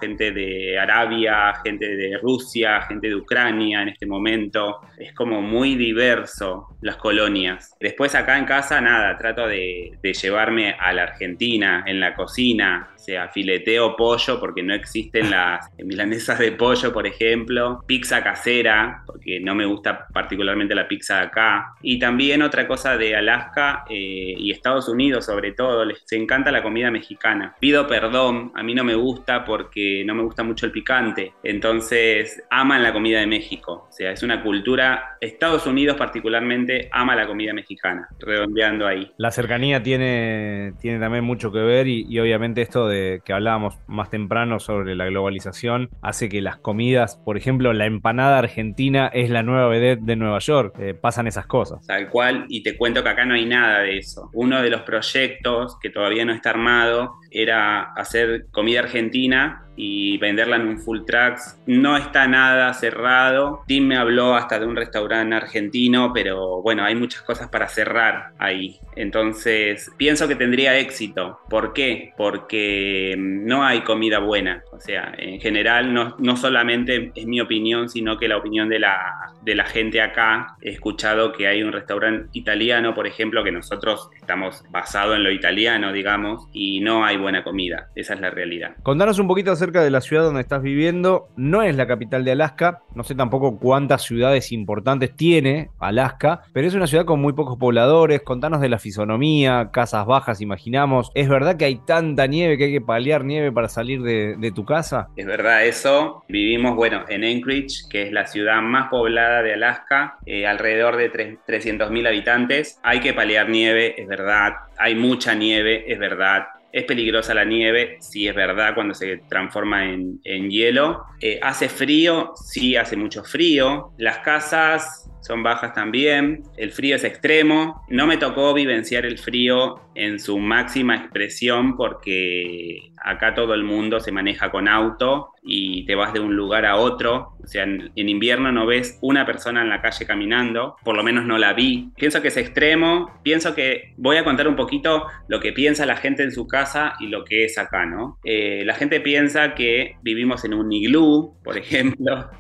gente 0.01 0.33
de 0.33 0.79
Arabia, 0.79 1.55
gente 1.65 1.87
de 1.87 2.19
Rusia, 2.19 2.83
gente 2.83 3.09
de 3.09 3.17
Ucrania 3.17 3.83
en 3.83 3.89
este 3.91 4.07
momento. 4.07 4.81
Es 4.99 5.13
como 5.15 5.41
muy 5.41 5.77
diverso 5.77 6.77
las 6.81 6.97
colonias. 6.97 7.77
Después 7.81 8.15
acá 8.15 8.39
en 8.39 8.45
casa, 8.45 8.81
nada, 8.81 9.17
trato 9.17 9.47
de, 9.47 9.99
de 10.03 10.13
llevarme 10.13 10.77
a 10.79 10.93
la 10.93 11.05
Argentina 11.05 11.85
en 11.87 12.01
la 12.01 12.15
cocina, 12.15 12.91
sea 13.01 13.29
fileteo 13.29 13.97
pollo 13.97 14.39
porque 14.39 14.63
no 14.63 14.75
existen 14.75 15.31
las 15.31 15.69
milanesas 15.79 16.39
de 16.39 16.53
pollo, 16.53 16.93
por 16.93 17.07
ejemplo, 17.07 17.83
pizza 17.87 18.23
casera, 18.23 19.03
porque 19.07 19.41
no 19.41 19.55
me 19.55 19.65
gusta 19.65 20.07
particularmente 20.13 20.75
la 20.75 20.87
pizza 20.87 21.17
de 21.17 21.27
acá, 21.27 21.75
y 21.83 21.99
también 21.99 22.43
otra 22.43 22.67
cosa 22.67 22.97
de 22.97 23.17
Alaska 23.17 23.85
eh, 23.89 24.35
y 24.37 24.51
Estados 24.51 24.89
Unidos 24.89 25.25
sobre 25.25 25.53
todo, 25.53 25.85
les 25.85 26.05
encanta 26.13 26.51
la 26.51 26.63
comida 26.63 26.91
mexicana. 26.91 27.55
Pido 27.59 27.87
perdón, 27.87 28.53
a 28.55 28.63
mí 28.63 28.75
no 28.75 28.85
me 28.85 28.95
gusta 28.95 29.45
porque 29.45 30.05
no 30.05 30.15
me 30.15 30.23
gusta 30.23 30.43
mucho 30.43 30.67
el 30.67 30.73
picante, 30.73 31.33
entonces 31.43 32.43
aman 32.51 32.83
la 32.83 32.93
comida 32.93 33.21
de 33.21 33.27
México, 33.27 33.87
o 33.89 33.93
sea, 33.93 34.13
es 34.13 34.23
una 34.23 34.43
cultura, 34.43 35.17
Estados 35.21 35.67
Unidos 35.67 35.97
particularmente 35.97 36.89
ama 36.93 37.17
la 37.17 37.27
comida 37.27 37.55
mexicana, 37.55 38.09
redondeando 38.19 38.87
ahí. 38.87 39.11
La 39.17 39.31
cercanía 39.31 39.83
tiene, 39.83 40.75
tiene 40.81 40.99
también 40.99 41.25
mucho 41.25 41.51
que 41.51 41.61
ver 41.61 41.87
y 41.89 42.19
obviamente 42.19 42.63
esto 42.63 42.90
que 42.91 43.33
hablábamos 43.33 43.79
más 43.87 44.11
temprano 44.11 44.61
sobre 44.61 44.95
la 44.95 45.07
globalización 45.07 45.91
hace 46.03 46.29
que 46.29 46.41
las 46.41 46.57
comidas, 46.57 47.17
por 47.17 47.37
ejemplo, 47.37 47.73
la 47.73 47.87
empanada 47.87 48.39
argentina 48.39 49.09
es 49.13 49.31
la 49.31 49.43
nueva 49.43 49.69
vedette 49.69 50.03
de 50.03 50.17
Nueva 50.17 50.39
York. 50.39 50.75
Eh, 50.79 50.95
pasan 50.95 51.27
esas 51.27 51.47
cosas. 51.47 51.87
Tal 51.87 52.09
cual, 52.09 52.47
y 52.49 52.63
te 52.63 52.77
cuento 52.77 53.03
que 53.03 53.09
acá 53.09 53.25
no 53.25 53.35
hay 53.35 53.47
nada 53.47 53.81
de 53.81 53.99
eso. 53.99 54.31
Uno 54.33 54.63
de 54.63 54.71
los 54.71 54.83
proyectos 54.83 55.79
que 55.81 55.91
todavía 55.91 56.25
no 56.25 56.33
está 56.33 56.51
armado 56.51 57.15
era 57.31 57.93
hacer 57.95 58.47
comida 58.51 58.81
argentina 58.81 59.67
y 59.77 60.19
venderla 60.19 60.57
en 60.57 60.69
un 60.69 60.79
full 60.79 61.01
tracks. 61.07 61.59
No 61.67 61.97
está 61.97 62.27
nada 62.27 62.73
cerrado. 62.75 63.63
Tim 63.67 63.87
me 63.87 63.97
habló 63.97 64.35
hasta 64.35 64.59
de 64.59 64.67
un 64.67 64.77
restaurante 64.77 65.35
argentino, 65.35 66.13
pero 66.13 66.63
bueno, 66.63 66.85
hay 66.85 66.95
muchas 66.95 67.23
cosas 67.23 67.49
para 67.49 67.69
cerrar 67.69 68.33
ahí. 68.39 68.79
Entonces, 68.97 69.91
pienso 69.97 70.29
que 70.29 70.37
tendría 70.37 70.79
éxito. 70.79 71.41
¿Por 71.49 71.73
qué? 71.73 72.13
Porque 72.17 73.15
no 73.19 73.65
hay 73.65 73.83
comida 73.83 74.19
buena. 74.19 74.63
O 74.73 74.81
sea, 74.81 75.13
en 75.17 75.41
general, 75.41 75.95
no, 75.95 76.17
no 76.19 76.37
solamente 76.37 77.13
es 77.15 77.27
mi 77.27 77.41
opinión, 77.41 77.89
sino 77.89 78.19
que 78.19 78.29
la 78.29 78.37
opinión 78.37 78.69
de 78.69 78.79
la, 78.79 79.33
de 79.43 79.55
la 79.55 79.65
gente 79.65 80.01
acá. 80.01 80.57
He 80.61 80.71
escuchado 80.71 81.33
que 81.33 81.47
hay 81.47 81.63
un 81.63 81.73
restaurante 81.73 82.29
italiano, 82.33 82.95
por 82.95 83.07
ejemplo, 83.07 83.45
que 83.45 83.53
nosotros 83.53 84.11
estamos 84.17 84.65
basado 84.71 85.15
en 85.15 85.25
lo 85.25 85.31
italiano, 85.31 85.93
digamos, 85.93 86.47
y 86.53 86.81
no 86.81 87.05
hay 87.05 87.17
buena 87.17 87.43
comida. 87.45 87.89
Esa 87.95 88.15
es 88.15 88.21
la 88.21 88.31
realidad. 88.31 88.77
Contanos 88.83 89.19
un 89.19 89.29
poquito 89.29 89.53
acerca 89.61 89.83
de 89.83 89.91
la 89.91 90.01
ciudad 90.01 90.23
donde 90.23 90.41
estás 90.41 90.63
viviendo. 90.63 91.29
No 91.37 91.63
es 91.63 91.77
la 91.77 91.87
capital 91.87 92.25
de 92.25 92.33
Alaska, 92.33 92.81
no 92.95 93.05
sé 93.05 93.15
tampoco 93.15 93.59
cuántas 93.59 94.03
ciudades 94.03 94.53
importantes 94.53 95.15
tiene 95.15 95.71
Alaska, 95.79 96.43
pero 96.55 96.67
es 96.67 96.75
una 96.75 96.87
ciudad 96.87 97.05
con 97.05 97.21
muy 97.21 97.35
pocos 97.35 97.59
pobladores. 97.59 98.23
Contanos 98.23 98.63
de 98.63 98.71
la 98.71 98.79
fisonomía, 98.79 99.71
casas 99.71 100.07
bajas, 100.07 100.41
imaginamos. 100.41 101.11
¿Es 101.15 101.29
verdad 101.29 101.59
que 101.59 101.67
hay 101.67 101.77
tanta 101.85 102.27
nieve 102.27 102.57
que 102.57 102.65
hay 102.65 102.73
que 102.73 102.81
paliar 102.81 103.25
nieve 103.25 103.53
para 103.53 103.69
salir 103.69 104.01
de, 104.01 104.53
tu 104.55 104.65
casa? 104.65 105.09
Es 105.17 105.27
verdad 105.27 105.65
eso. 105.67 106.25
Vivimos, 106.29 106.75
bueno, 106.75 107.05
en 107.09 107.23
Anchorage, 107.23 107.89
que 107.91 108.05
es 108.05 108.13
la 108.13 108.27
ciudad 108.27 108.63
más 108.63 108.89
poblada 108.89 109.43
de 109.43 109.55
Alaska, 109.55 110.17
eh, 110.27 110.47
alrededor 110.47 110.97
de 110.97 111.13
300.000 111.13 112.09
habitantes. 112.09 112.81
Hay 112.83 113.01
que 113.01 113.13
paliar 113.13 113.49
nieve, 113.49 114.01
es 114.01 114.09
verdad. 114.09 114.55
Hay 114.79 114.95
mucha 114.95 115.35
nieve, 115.35 115.85
es 115.93 115.99
verdad 115.99 116.47
es 116.73 116.85
peligrosa 116.85 117.35
la 117.35 117.45
nieve, 117.45 117.97
sí 118.01 118.29
es 118.29 118.35
verdad, 118.35 118.75
cuando 118.75 118.95
se 118.95 119.19
transforma 119.29 119.85
en, 119.85 120.51
hielo. 120.51 121.05
Eh, 121.21 121.39
hace 121.43 121.69
frío, 121.69 122.33
sí 122.35 122.77
hace 122.77 122.97
mucho 122.97 123.25
frío. 123.25 123.93
Las 123.99 124.19
casas 124.19 125.10
son 125.21 125.43
bajas 125.43 125.75
también. 125.75 126.43
El 126.57 126.73
frío 126.73 126.97
es 126.97 127.05
extremo. 127.05 127.85
No 127.89 128.07
me 128.07 128.17
tocó 128.17 128.55
vivenciar 128.55 129.05
el 129.07 129.19
frío 129.19 129.81
en 129.95 130.19
su 130.19 130.39
máxima 130.39 130.97
expresión 130.97 131.77
porque 131.77 132.93
acá 133.03 133.35
todo 133.35 133.55
el 133.55 133.65
mundo 133.65 134.01
se 134.01 134.13
maneja 134.13 134.51
con 134.51 134.69
auto 134.69 135.35
y 135.43 135.85
te 135.87 135.95
vas 135.95 136.13
de 136.13 136.21
un 136.21 136.37
lugar 136.37 136.67
a 136.67 136.77
otro. 136.77 137.35
O 137.43 137.47
sea, 137.47 137.65
en, 137.65 137.91
invierno 137.97 138.53
no 138.53 138.67
ves 138.67 138.99
una 139.01 139.27
persona 139.27 139.63
en 139.63 139.69
la 139.69 139.81
calle 139.81 140.07
caminando, 140.07 140.77
por 140.85 140.97
lo 140.97 141.03
menos 141.03 141.25
no 141.25 141.39
la 141.39 141.53
vi. 141.53 141.91
Pienso 141.97 142.23
que 142.23 142.29
es 142.29 142.37
extremo, 142.37 143.21
pienso 143.23 143.55
que 143.55 143.95
voy 143.97 144.17
a 144.17 144.25
contar 144.25 144.49
un 144.49 144.57
poquito 144.57 145.07
lo 145.29 145.41
que 145.41 145.53
piensa 145.53 145.87
la 145.87 145.97
gente 145.97 146.23
en 146.23 146.33
su 146.33 146.47
casa 146.47 146.95
y 147.01 147.09
lo 147.09 147.25
que 147.25 147.45
es 147.45 147.59
acá, 147.59 147.87
¿no? 147.87 148.19
Eh, 148.25 148.63
la 148.65 148.75
gente 148.75 149.01
piensa 149.01 149.55
que 149.55 149.97
vivimos 150.03 150.45
en 150.45 150.55
un 150.55 150.73
iglú, 150.73 151.35
por 151.43 151.57
ejemplo. 151.59 152.31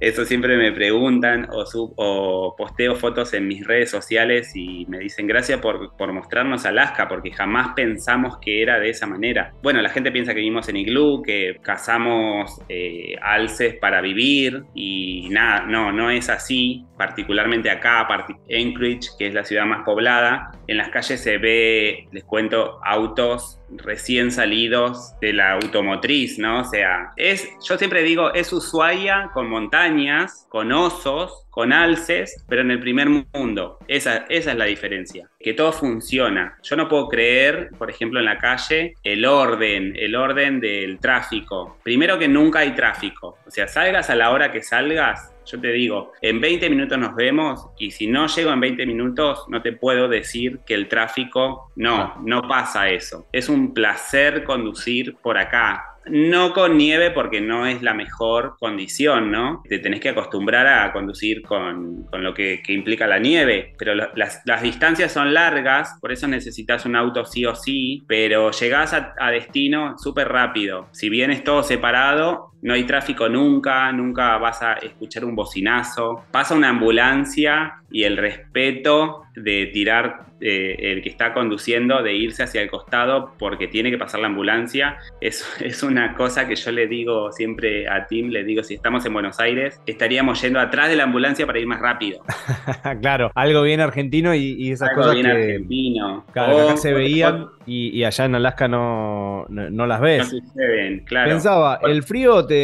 Eso 0.00 0.24
siempre 0.24 0.56
me 0.56 0.72
preguntan 0.72 1.48
o, 1.50 1.64
o, 1.96 2.56
posteo 2.56 2.96
fotos 2.96 3.32
en 3.34 3.48
mis 3.48 3.66
redes 3.66 3.90
sociales 3.90 4.52
y 4.54 4.86
me 4.86 4.98
dicen 4.98 5.26
gracias 5.26 5.60
por, 5.60 5.92
mostrarnos 6.12 6.64
Alaska 6.66 7.08
porque 7.08 7.30
jamás 7.30 7.74
pensamos 7.74 8.38
que 8.38 8.62
era 8.62 8.78
de 8.78 8.90
esa 8.90 9.06
manera. 9.06 9.52
Bueno, 9.62 9.82
la 9.82 9.90
gente 9.90 10.12
piensa 10.12 10.32
que 10.32 10.40
vivimos 10.40 10.68
en 10.68 10.76
iglú, 10.76 11.22
que 11.22 11.56
cazamos 11.62 12.60
eh, 12.68 13.16
alces 13.20 13.74
para 13.74 14.00
vivir 14.00 14.64
y 14.74 15.28
nada, 15.30 15.66
no, 15.66 15.92
no 15.92 16.10
es 16.10 16.28
así. 16.28 16.84
Particularmente 16.96 17.70
acá, 17.70 18.06
Anchorage, 18.08 19.10
que 19.18 19.26
es 19.26 19.34
la 19.34 19.44
ciudad 19.44 19.66
más 19.66 19.84
poblada, 19.84 20.52
en 20.66 20.78
las 20.78 20.88
calles 20.88 21.20
se 21.20 21.38
ve, 21.38 22.08
les 22.12 22.24
cuento, 22.24 22.80
autos 22.84 23.60
recién 23.70 24.30
salidos 24.30 25.14
de 25.20 25.32
la 25.32 25.52
automotriz, 25.52 26.38
¿no? 26.38 26.60
O 26.60 26.64
sea, 26.64 27.12
es, 27.16 27.48
yo 27.66 27.76
siempre 27.76 28.02
digo, 28.02 28.32
es 28.34 28.52
Ushuaia 28.52 29.30
con 29.32 29.48
montañas, 29.48 30.46
con 30.48 30.72
osos, 30.72 31.46
con 31.50 31.72
alces, 31.72 32.44
pero 32.48 32.62
en 32.62 32.70
el 32.70 32.80
primer 32.80 33.08
mundo. 33.08 33.78
Esa, 33.88 34.26
esa 34.28 34.52
es 34.52 34.56
la 34.58 34.66
diferencia, 34.66 35.28
que 35.40 35.54
todo 35.54 35.72
funciona. 35.72 36.58
Yo 36.62 36.76
no 36.76 36.88
puedo 36.88 37.08
creer, 37.08 37.70
por 37.78 37.90
ejemplo, 37.90 38.18
en 38.18 38.26
la 38.26 38.38
calle, 38.38 38.94
el 39.02 39.24
orden, 39.24 39.94
el 39.96 40.14
orden 40.14 40.60
del 40.60 40.98
tráfico. 40.98 41.78
Primero 41.82 42.18
que 42.18 42.28
nunca 42.28 42.60
hay 42.60 42.74
tráfico. 42.74 43.38
O 43.46 43.50
sea, 43.50 43.68
salgas 43.68 44.10
a 44.10 44.14
la 44.14 44.30
hora 44.30 44.52
que 44.52 44.62
salgas, 44.62 45.32
yo 45.46 45.60
te 45.60 45.72
digo, 45.72 46.12
en 46.20 46.40
20 46.40 46.68
minutos 46.70 46.98
nos 46.98 47.14
vemos 47.14 47.68
y 47.78 47.90
si 47.90 48.06
no 48.06 48.26
llego 48.26 48.52
en 48.52 48.60
20 48.60 48.86
minutos, 48.86 49.44
no 49.48 49.62
te 49.62 49.72
puedo 49.72 50.08
decir 50.08 50.60
que 50.66 50.74
el 50.74 50.88
tráfico, 50.88 51.72
no, 51.76 52.16
no 52.24 52.42
pasa 52.42 52.90
eso. 52.90 53.26
Es 53.32 53.48
un 53.48 53.72
placer 53.72 54.44
conducir 54.44 55.16
por 55.22 55.38
acá 55.38 55.96
no 56.08 56.52
con 56.52 56.76
nieve 56.76 57.10
porque 57.10 57.40
no 57.40 57.66
es 57.66 57.82
la 57.82 57.94
mejor 57.94 58.56
condición, 58.58 59.30
¿no? 59.30 59.62
Te 59.68 59.78
tenés 59.78 60.00
que 60.00 60.10
acostumbrar 60.10 60.66
a 60.66 60.92
conducir 60.92 61.42
con, 61.42 62.06
lo 62.12 62.34
que, 62.34 62.62
implica 62.68 63.06
la 63.06 63.18
nieve, 63.18 63.74
pero 63.78 63.94
las, 63.94 64.62
distancias 64.62 65.12
son 65.12 65.34
largas, 65.34 65.98
por 66.00 66.12
eso 66.12 66.26
necesitas 66.28 66.86
un 66.86 66.96
auto 66.96 67.24
sí 67.24 67.44
o 67.44 67.54
sí, 67.54 68.04
pero 68.06 68.50
llegás 68.50 68.92
a, 68.92 69.14
a 69.18 69.30
destino 69.30 69.98
súper 69.98 70.28
rápido. 70.28 70.88
Si 70.92 71.08
bien 71.08 71.30
es 71.30 71.44
todo 71.44 71.62
separado, 71.62 72.52
no 72.66 72.74
hay 72.74 72.82
tráfico 72.82 73.28
nunca, 73.28 73.92
nunca 73.92 74.38
vas 74.38 74.60
a 74.60 74.72
escuchar 74.72 75.24
un 75.24 75.36
bocinazo. 75.36 76.24
Pasa 76.32 76.52
una 76.52 76.70
ambulancia 76.70 77.76
y 77.92 78.02
el 78.02 78.16
respeto 78.16 79.22
de 79.36 79.66
tirar 79.66 80.26
eh, 80.40 80.76
el 80.92 81.02
que 81.02 81.08
está 81.08 81.32
conduciendo, 81.32 82.02
de 82.02 82.14
irse 82.14 82.42
hacia 82.42 82.60
el 82.60 82.70
costado 82.70 83.32
porque 83.38 83.68
tiene 83.68 83.90
que 83.90 83.96
pasar 83.96 84.20
la 84.20 84.26
ambulancia, 84.26 84.98
es, 85.20 85.46
es 85.60 85.82
una 85.82 86.14
cosa 86.14 86.46
que 86.48 86.56
yo 86.56 86.72
le 86.72 86.86
digo 86.86 87.32
siempre 87.32 87.88
a 87.88 88.06
Tim, 88.06 88.28
le 88.28 88.44
digo, 88.44 88.62
si 88.62 88.74
estamos 88.74 89.06
en 89.06 89.12
Buenos 89.12 89.38
Aires, 89.40 89.80
estaríamos 89.86 90.42
yendo 90.42 90.58
atrás 90.58 90.88
de 90.88 90.96
la 90.96 91.04
ambulancia 91.04 91.46
para 91.46 91.58
ir 91.58 91.66
más 91.66 91.80
rápido. 91.80 92.22
claro, 93.00 93.30
algo 93.34 93.62
bien 93.62 93.80
argentino 93.80 94.34
y, 94.34 94.72
esas 94.72 94.90
algo 94.90 95.02
cosas 95.02 95.14
bien 95.14 95.26
argentino. 95.26 96.24
Claro, 96.32 96.68
acá 96.68 96.76
se 96.76 96.92
veían 96.92 97.46
y, 97.66 98.04
allá 98.04 98.24
en 98.26 98.34
Alaska 98.34 98.68
no, 98.68 99.46
no, 99.48 99.86
las 99.86 100.00
ves. 100.00 100.32
No 100.32 100.40
ven, 100.54 101.00
claro. 101.00 101.30
Pensaba, 101.30 101.80
¿el 101.82 102.02
frío 102.02 102.46
te, 102.46 102.55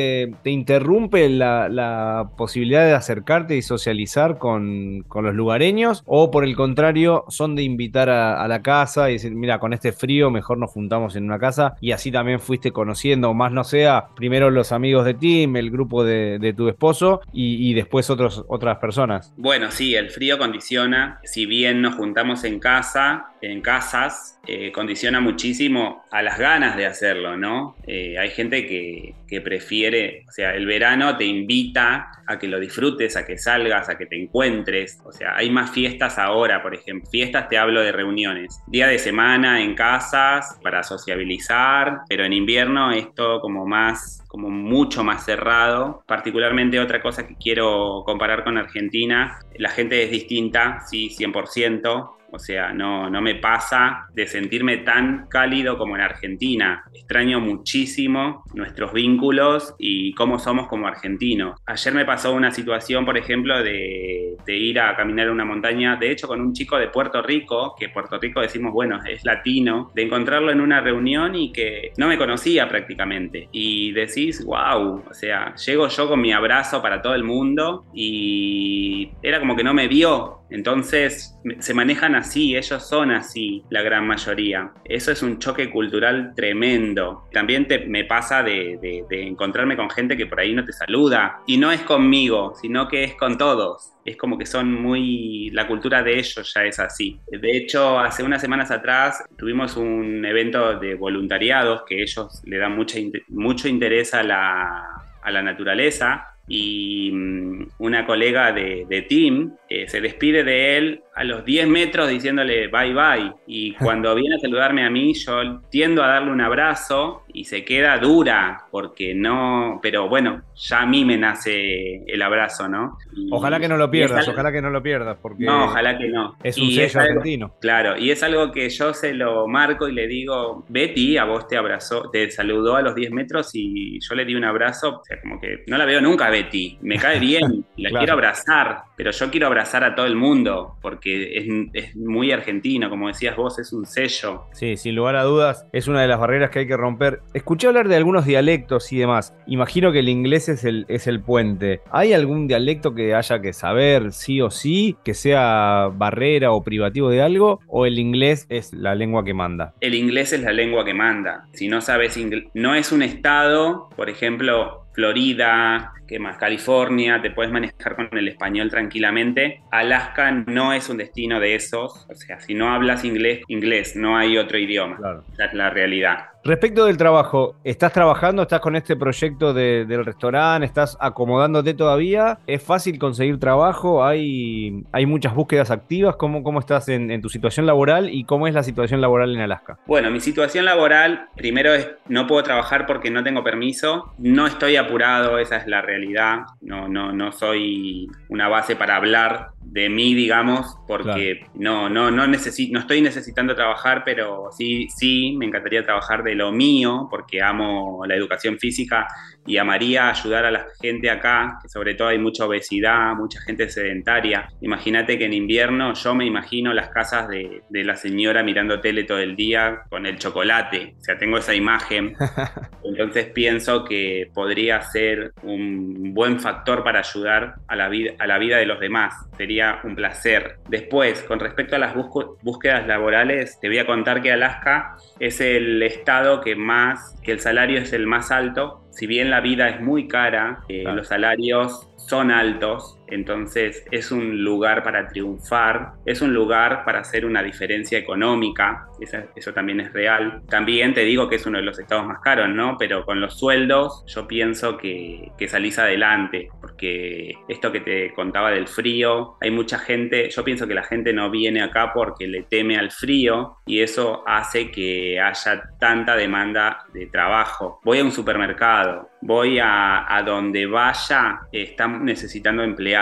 interrumpe 0.45 1.29
la, 1.29 2.31
posibilidad 2.37 2.85
de 2.85 2.95
acercarte 2.95 3.57
y 3.57 3.63
socializar 3.63 4.39
con, 4.39 5.05
los 5.15 5.35
lugareños? 5.35 6.03
¿O 6.07 6.31
por 6.31 6.45
el 6.45 6.57
contrario, 6.57 7.25
son 7.29 7.55
de 7.55 7.63
invitar 7.63 8.11
a, 8.11 8.47
la 8.49 8.63
casa 8.63 9.11
y 9.11 9.15
decir, 9.15 9.33
mira, 9.35 9.59
con 9.59 9.73
este 9.73 9.93
frío 9.93 10.31
mejor 10.31 10.59
nos 10.59 10.71
juntamos 10.71 11.17
en 11.17 11.25
una 11.25 11.39
casa 11.39 11.75
y 11.81 11.93
así 11.93 12.11
también 12.11 12.41
fuiste 12.41 12.73
conociendo, 12.73 13.33
más 13.35 13.53
no 13.53 13.65
sea, 13.65 14.09
primero 14.15 14.51
los 14.51 14.73
amigos 14.73 15.05
de 15.05 15.15
Tim, 15.15 15.57
el 15.57 15.71
grupo 15.71 16.05
de, 16.05 16.55
tu 16.57 16.69
esposo 16.69 17.21
y, 17.33 17.73
después 17.75 18.11
otros, 18.11 18.45
otras 18.49 18.79
personas? 18.79 19.33
Bueno, 19.37 19.71
sí, 19.71 19.95
el 19.95 20.11
frío 20.11 20.39
condiciona. 20.39 21.21
Si 21.25 21.47
bien 21.47 21.81
nos 21.81 21.95
juntamos 21.95 22.45
en 22.45 22.59
casa, 22.59 23.27
en 23.41 23.61
casas, 23.61 24.39
eh, 24.47 24.73
condiciona 24.73 25.21
muchísimo 25.21 26.05
a 26.11 26.21
las 26.21 26.37
ganas 26.37 26.77
de 26.77 26.87
hacerlo, 26.87 27.37
¿no? 27.37 27.77
Eh, 27.87 28.19
hay 28.19 28.31
gente 28.31 28.67
que, 28.67 29.15
prefiere, 29.43 30.27
o 30.29 30.31
sea, 30.31 30.55
el 30.55 30.67
verano 30.67 31.17
te 31.17 31.25
invita 31.25 32.11
a 32.27 32.39
que 32.39 32.49
lo 32.49 32.61
disfrutes, 32.61 33.17
a 33.17 33.25
que 33.25 33.39
salgas, 33.39 33.89
a 33.89 33.97
que 33.97 34.05
te 34.05 34.21
encuentres, 34.21 35.01
o 35.07 35.11
sea, 35.11 35.35
hay 35.35 35.49
más 35.49 35.71
fiestas 35.71 36.19
ahora, 36.19 36.63
por 36.63 36.75
ejemplo, 36.75 37.09
fiestas 37.11 37.49
te 37.49 37.57
hablo 37.57 37.81
de 37.81 37.93
reuniones, 37.93 38.61
día 38.67 38.89
de 38.89 38.99
semana 38.99 39.63
en 39.63 39.75
casas 39.75 40.59
para 40.63 40.83
sociabilizar, 40.83 42.01
pero 42.11 42.27
en 42.27 42.35
invierno 42.35 42.93
esto 42.93 43.41
como 43.41 43.65
más 43.65 44.23
como 44.33 44.49
mucho 44.49 45.05
más 45.05 45.27
cerrado. 45.27 46.03
Particularmente 46.07 46.81
otra 46.81 47.03
cosa 47.03 47.27
que 47.27 47.37
quiero 47.37 48.03
comparar 48.07 48.45
con 48.45 48.57
Argentina, 48.57 49.39
la 49.59 49.69
gente 49.69 50.03
es 50.03 50.11
distinta, 50.11 50.81
sí, 50.87 51.11
100%. 51.11 52.22
O 52.33 52.39
sea, 52.39 52.73
no, 52.73 53.11
no 53.11 53.21
me 53.21 53.35
pasa 53.35 54.07
de 54.15 54.27
sentirme 54.27 54.79
tan 54.79 55.27
cálido 55.29 55.77
como 55.77 55.97
en 55.97 56.03
Argentina. 56.03 56.85
Extraño 56.95 57.41
muchísimo 57.41 58.45
nuestros 58.55 58.93
vínculos 58.93 59.75
y 59.79 60.15
cómo 60.15 60.39
somos 60.39 60.67
como 60.69 60.87
argentinos. 60.87 61.61
Ayer 61.67 61.95
me 61.95 62.05
pasó 62.05 62.33
una 62.33 62.51
situación, 62.51 63.05
por 63.05 63.19
ejemplo, 63.19 63.63
de, 63.63 64.37
de 64.47 64.57
ir 64.57 64.81
a 64.81 64.97
caminar 64.97 65.31
una 65.31 65.45
montaña, 65.45 65.97
de 65.97 66.11
hecho 66.11 66.27
con 66.27 66.41
un 66.41 66.53
chico 66.53 66.79
de 66.79 66.89
Puerto 66.89 67.23
Rico, 67.23 67.75
que 67.79 67.89
Puerto 67.89 68.19
Rico 68.19 68.41
decimos, 68.41 68.73
bueno, 68.73 68.99
es 69.07 69.25
latino, 69.25 69.91
de 69.95 70.03
encontrarlo 70.03 70.51
en 70.51 70.61
una 70.61 70.81
reunión 70.81 71.35
y 71.35 71.53
que 71.53 71.93
no 71.97 72.09
me 72.09 72.19
conocía 72.19 72.69
prácticamente. 72.69 73.49
Y 73.53 73.93
decís, 73.93 74.45
wow, 74.45 75.05
o 75.09 75.15
sea, 75.15 75.55
llego 75.57 75.89
yo 75.89 76.09
con 76.09 76.21
mi 76.21 76.33
abrazo 76.33 76.81
para 76.81 77.03
todo 77.03 77.15
el 77.15 77.25
mundo 77.25 77.85
y 77.95 79.11
era 79.23 79.39
como 79.41 79.57
que 79.57 79.65
no 79.65 79.75
me 79.75 79.89
vio. 79.89 80.42
Entonces 80.53 81.39
se 81.59 81.75
manejan 81.75 82.15
así, 82.15 82.57
ellos 82.57 82.87
son 82.87 83.11
así, 83.11 83.65
la 83.71 83.83
gran 83.83 84.07
mayoría. 84.07 84.73
Eso 84.85 85.11
es 85.11 85.23
un 85.23 85.39
choque 85.39 85.71
cultural 85.71 86.35
tremendo. 86.37 87.25
También 87.33 87.67
me 87.89 88.05
pasa 88.05 88.43
de, 88.43 89.05
encontrarme 89.11 89.77
con 89.77 89.89
gente 89.91 90.17
que 90.17 90.27
por 90.27 90.41
ahí 90.41 90.53
no 90.53 90.65
te 90.65 90.73
saluda. 90.73 91.41
Y 91.47 91.57
no 91.57 91.73
es 91.73 91.81
conmigo, 91.81 92.55
sino 92.61 92.87
que 92.89 93.05
es 93.05 93.15
con 93.15 93.39
todos. 93.39 93.93
Es 94.05 94.17
como 94.17 94.37
que 94.37 94.47
son 94.47 94.73
muy... 94.73 95.51
La 95.51 95.67
cultura 95.67 96.03
de 96.03 96.19
ellos 96.19 96.53
ya 96.55 96.65
es 96.65 96.79
así. 96.79 97.19
De 97.31 97.57
hecho, 97.57 97.99
hace 97.99 98.23
unas 98.23 98.41
semanas 98.41 98.71
atrás 98.71 99.25
tuvimos 99.39 99.77
un 99.77 100.25
evento 100.25 100.79
de 100.79 100.95
voluntariados 100.95 101.83
que 101.89 102.03
ellos 102.03 102.43
le 102.45 102.59
dan 102.59 102.77
mucha, 102.77 102.99
mucho 103.29 103.69
interés 103.69 104.13
a 104.13 104.23
la, 104.23 105.03
a 105.23 105.31
la 105.31 105.43
naturaleza 105.43 106.32
y 106.49 107.11
mm, 107.13 107.69
una 107.79 108.07
colega 108.07 108.53
de, 108.53 108.87
de 108.89 109.03
Tim 109.03 109.53
eh, 109.69 109.89
se 109.89 110.01
despide 110.01 110.45
de 110.45 110.77
él 110.77 111.03
a 111.15 111.25
los 111.25 111.45
10 111.45 111.69
metros 111.69 112.09
diciéndole 112.09 112.69
bye 112.69 112.93
bye. 112.93 113.33
Y 113.47 113.73
cuando 113.83 114.15
viene 114.15 114.37
a 114.37 114.39
saludarme 114.39 114.85
a 114.85 114.91
mí, 114.91 115.15
yo 115.15 115.61
tiendo 115.71 116.03
a 116.03 116.09
darle 116.09 116.31
un 116.31 116.41
abrazo 116.41 117.25
y 117.33 117.45
se 117.45 117.65
queda 117.65 117.99
dura, 117.99 118.67
porque 118.71 119.15
no, 119.15 119.79
pero 119.83 120.09
bueno, 120.09 120.43
ya 120.63 120.83
a 120.83 120.87
mí 120.87 121.05
me 121.05 121.17
nace 121.17 122.05
el 122.07 122.23
abrazo, 122.23 122.69
¿no? 122.69 122.99
ojalá 123.31 123.59
que 123.61 123.69
no 123.69 123.77
lo 123.77 123.91
pierdas, 123.91 124.27
ojalá 124.29 124.53
que 124.53 124.63
no 124.63 124.71
lo 124.71 124.83
pierdas, 124.83 125.19
porque 125.21 125.45
no, 125.45 125.67
ojalá 125.67 125.99
que 125.99 126.09
no. 126.09 126.37
Es 126.43 126.59
un 126.59 126.71
sello 126.71 127.01
argentino. 127.01 127.55
Claro, 127.61 127.99
y 127.99 128.11
es 128.11 128.23
algo 128.23 128.53
que 128.53 128.69
yo 128.69 128.95
se 128.95 129.13
lo 129.13 129.49
marco 129.49 129.89
y 129.89 129.93
le 129.93 130.07
digo, 130.07 130.65
Betty, 130.69 131.17
a 131.17 131.25
vos 131.25 131.47
te 131.49 131.57
abrazó, 131.57 132.11
te 132.11 132.31
saludó 132.31 132.77
a 132.77 132.83
los 132.83 132.95
10 132.95 133.11
metros 133.11 133.51
y 133.55 133.99
yo 134.01 134.15
le 134.15 134.25
di 134.25 134.35
un 134.35 134.45
abrazo, 134.45 135.01
o 135.01 135.05
sea, 135.05 135.21
como 135.21 135.41
que 135.41 135.65
no 135.67 135.77
la 135.79 135.85
veo 135.85 136.01
nunca, 136.01 136.31
Betty, 136.31 136.79
me 136.83 136.97
cae 136.97 137.19
bien, 137.19 137.65
la 137.77 137.91
quiero 137.91 138.13
abrazar, 138.15 138.83
pero 138.97 139.11
yo 139.11 139.31
quiero 139.31 139.47
abrazar 139.47 139.85
a 139.85 139.95
todo 139.95 140.07
el 140.07 140.17
mundo, 140.17 140.77
porque 140.81 141.37
es, 141.37 141.47
es 141.73 141.97
muy 141.97 142.33
argentino, 142.33 142.89
como 142.89 143.09
decías 143.09 143.37
vos, 143.37 143.59
es 143.59 143.73
un 143.73 143.87
sello. 143.87 144.45
Sí, 144.53 144.77
sin 144.77 144.95
lugar 144.95 145.17
a 145.17 145.25
dudas, 145.25 145.67
es 145.73 145.89
una 145.89 146.03
de 146.03 146.09
las 146.09 146.19
barreras 146.19 146.51
que 146.51 146.61
hay 146.61 146.67
que 146.67 146.77
romper 146.77 147.23
Escuché 147.35 147.67
hablar 147.67 147.89
de 147.89 147.97
algunos 147.97 148.27
dialectos 148.27 148.93
y 148.93 148.99
demás. 148.99 149.35
Imagino 149.47 149.91
que 149.91 150.01
el 150.01 150.09
inglés 150.09 150.49
es 150.49 150.52
el, 150.65 150.87
es 150.89 151.07
el 151.07 151.21
puente. 151.21 151.81
¿Hay 151.91 152.13
algún 152.13 152.47
dialecto 152.47 152.95
que 152.95 153.15
haya 153.15 153.41
que 153.41 153.53
saber 153.53 154.13
sí 154.13 154.41
o 154.41 154.51
sí, 154.51 154.97
que 155.05 155.15
sea 155.15 155.89
barrera 155.93 156.53
o 156.53 156.63
privativo 156.63 157.11
de 157.11 157.23
algo? 157.23 157.61
¿O 157.67 157.87
el 157.87 157.99
inglés 157.99 158.47
es 158.49 158.73
la 158.73 158.95
lengua 158.95 159.25
que 159.25 159.35
manda? 159.35 159.75
El 159.81 159.95
inglés 159.95 160.33
es 160.33 160.43
la 160.43 160.53
lengua 160.53 160.85
que 160.85 160.95
manda. 160.95 161.49
Si 161.53 161.69
no 161.69 161.81
sabes 161.81 162.17
inglés, 162.17 162.45
no 162.55 162.75
es 162.75 162.93
un 162.93 163.03
estado, 163.03 163.89
por 163.97 164.11
ejemplo, 164.11 164.82
Florida, 164.93 165.93
¿qué 166.07 166.19
más? 166.19 166.37
California, 166.37 167.21
te 167.23 167.31
puedes 167.31 167.53
manejar 167.53 167.97
con 167.97 168.09
el 168.13 168.29
español 168.29 168.71
tranquilamente. 168.71 169.63
Alaska 169.71 170.31
no 170.31 170.73
es 170.73 170.89
un 170.89 170.99
destino 170.99 171.41
de 171.41 171.55
esos, 171.55 172.07
o 172.09 172.15
sea, 172.15 172.41
si 172.41 172.55
no 172.55 172.73
hablas 172.73 173.05
inglés, 173.05 173.43
inglés, 173.49 173.97
no 173.97 174.17
hay 174.17 174.37
otro 174.37 174.59
idioma. 174.59 174.97
Claro. 174.97 175.25
es 175.39 175.55
la 175.55 175.71
realidad. 175.71 176.33
Respecto 176.45 176.87
del 176.87 176.97
trabajo, 176.97 177.55
¿estás 177.63 177.93
trabajando? 177.93 178.43
¿Estás 178.43 178.59
con 178.59 178.75
este 178.75 178.97
proyecto 178.97 179.55
del 179.55 180.05
restaurante? 180.05 180.67
¿Estás 180.67 180.97
acomodándote 180.99 181.73
todavía? 181.73 182.41
¿Es 182.49 182.61
fácil 182.61 182.99
conseguir 182.99 183.39
trabajo? 183.39 184.05
¿Hay, 184.05 184.83
hay 184.91 185.07
muchas 185.07 185.37
búsquedas 185.37 185.71
activas? 185.71 186.17
¿Cómo, 186.17 186.43
cómo 186.43 186.59
estás 186.59 186.89
en, 186.89 187.23
tu 187.23 187.29
situación 187.29 187.65
laboral 187.65 188.13
y 188.13 188.25
cómo 188.25 188.49
es 188.49 188.55
la 188.55 188.65
situación 188.65 189.01
laboral 189.01 189.33
en 189.37 189.41
Alaska? 189.41 189.79
Bueno, 189.87 190.11
mi 190.11 190.19
situación 190.19 190.65
laboral, 190.65 191.29
primero 191.37 191.73
es 191.75 191.89
no 192.09 192.27
puedo 192.27 192.43
trabajar 192.43 192.87
porque 192.87 193.09
no 193.09 193.23
tengo 193.23 193.45
permiso, 193.45 194.13
no 194.19 194.49
estoy 194.49 194.75
apurado, 194.83 195.39
esa 195.39 195.57
es 195.57 195.67
la 195.67 195.83
realidad, 195.83 196.41
no, 196.61 196.89
no, 196.89 197.13
no 197.13 197.33
soy 197.33 198.09
una 198.29 198.49
base 198.49 198.77
para 198.77 198.97
hablar 198.97 199.51
de 199.65 199.89
mí, 199.89 200.15
digamos, 200.15 200.77
porque 200.87 201.47
no, 201.55 201.89
no, 201.89 202.11
no, 202.11 202.27
necesito, 202.27 202.75
no 202.75 202.81
estoy 202.81 203.01
necesitando 203.01 203.55
trabajar, 203.55 204.03
pero 204.05 204.51
sí, 204.53 204.89
sí, 204.95 205.35
me 205.39 205.47
encantaría 205.47 205.83
trabajar 205.83 206.23
de 206.23 206.35
lo 206.35 206.53
mío, 206.53 207.09
porque 207.11 207.43
amo 207.43 208.05
la 208.07 208.15
educación 208.15 208.59
física 208.59 209.07
y 209.47 209.57
amaría 209.57 210.09
ayudar 210.09 210.45
a 210.45 210.51
la 210.51 210.67
gente 210.81 211.11
acá, 211.11 211.59
que 211.63 211.69
sobre 211.69 211.95
todo 211.95 212.09
hay 212.09 212.19
mucha 212.19 212.47
obesidad, 212.47 213.15
mucha 213.15 213.41
gente 213.41 213.69
sedentaria. 213.69 214.49
Imagínate 214.61 215.19
que 215.19 215.25
en 215.25 215.33
invierno 215.33 215.95
yo 215.95 216.15
me 216.15 216.27
imagino 216.27 216.73
las 216.73 216.91
casas 216.91 217.29
de, 217.29 217.63
de 217.69 217.85
la 217.85 217.97
señora 217.97 218.43
mirando 218.43 218.81
tele 218.81 219.05
todo 219.05 219.19
el 219.19 219.37
día 219.37 219.83
con 219.89 220.07
el 220.07 220.19
chocolate, 220.19 220.95
o 220.99 221.03
sea, 221.03 221.19
tengo 221.19 221.39
esa 221.39 221.55
imagen. 221.55 222.15
Entonces 222.85 223.27
pienso 223.27 223.85
que 223.85 224.31
podría 224.35 224.83
ser 224.83 225.33
un 225.43 226.13
buen 226.15 226.41
factor 226.41 226.85
para 226.85 227.01
ayudar 227.01 227.55
a 227.67 227.77
la 227.77 227.89
vida, 227.89 228.13
a 228.19 228.27
la 228.27 228.39
vida 228.39 228.59
de 228.59 228.67
los 228.67 228.81
demás. 228.81 229.15
Sería 229.37 229.52
un 229.85 229.95
placer. 229.95 230.57
Después, 230.69 231.23
con 231.23 231.41
respecto 231.41 231.77
a 231.77 231.79
las 231.79 231.95
búsquedas 231.95 232.87
laborales, 232.87 233.59
te 233.61 233.69
voy 233.69 233.79
a 233.79 233.87
contar 233.87 234.23
que 234.23 234.33
Alaska 234.33 234.97
es 235.19 235.41
el 235.41 235.83
estado 235.83 236.41
que 236.41 236.57
más, 236.57 237.19
que 237.23 237.33
el 237.33 237.41
salario 237.41 237.81
es 237.81 237.93
el 237.93 238.07
más 238.07 238.31
alto. 238.31 238.85
Si 238.91 239.07
bien 239.07 239.31
la 239.31 239.41
vida 239.41 239.69
es 239.69 239.81
muy 239.81 240.09
cara, 240.09 240.61
eh, 240.69 240.85
los 240.85 241.09
salarios 241.09 241.89
son 241.97 242.31
altos, 242.31 242.99
entonces 243.07 243.85
es 243.91 244.11
un 244.11 244.43
lugar 244.43 244.83
para 244.83 245.09
triunfar, 245.09 245.93
es 246.07 246.23
un 246.23 246.33
lugar 246.33 246.85
para 246.85 247.01
hacer 247.01 247.27
una 247.27 247.43
diferencia 247.43 247.99
económica, 247.99 248.87
eso, 249.35 249.53
también 249.53 249.81
es 249.81 249.93
real. 249.93 250.43
También 250.49 250.95
te 250.95 251.05
digo 251.05 251.29
que 251.29 251.37
es 251.37 251.47
uno 251.47 251.59
de 251.59 251.65
los 251.65 251.79
estados 251.79 252.07
más 252.07 252.21
caros, 252.21 252.49
¿no? 252.49 252.77
Pero 252.79 253.05
con 253.05 253.21
los 253.21 253.39
sueldos 253.39 254.05
yo 254.07 254.27
pienso 254.27 254.77
que, 254.77 255.31
que 255.37 255.49
salís 255.49 255.79
adelante, 255.79 256.49
porque 256.61 257.35
esto 257.49 257.73
que 257.73 257.81
te 257.81 258.13
contaba 258.15 258.51
del 258.51 258.69
frío, 258.69 259.37
hay 259.41 259.51
mucha 259.51 259.79
gente, 259.79 260.31
yo 260.31 260.45
pienso 260.45 260.67
que 260.67 260.75
la 260.75 260.85
gente 260.85 261.13
no 261.13 261.31
viene 261.31 261.63
acá 261.63 261.93
porque 261.93 262.27
le 262.27 262.45
teme 262.45 262.79
al 262.79 262.91
frío 262.91 263.59
y 263.67 263.81
eso 263.81 264.23
hace 264.27 264.71
que 264.71 265.21
haya 265.21 265.63
tanta 265.79 266.17
demanda 266.17 266.87
de 266.93 267.07
trabajo. 267.07 267.81
Voy 267.85 267.99
a 267.99 268.05
un 268.05 268.13
supermercado, 268.13 269.11
voy 269.21 269.59
a, 269.59 270.15
a 270.15 270.23
donde 270.23 270.67
vaya, 270.67 271.41
están 271.53 272.05
necesitando 272.05 272.63
empleados. 272.63 273.02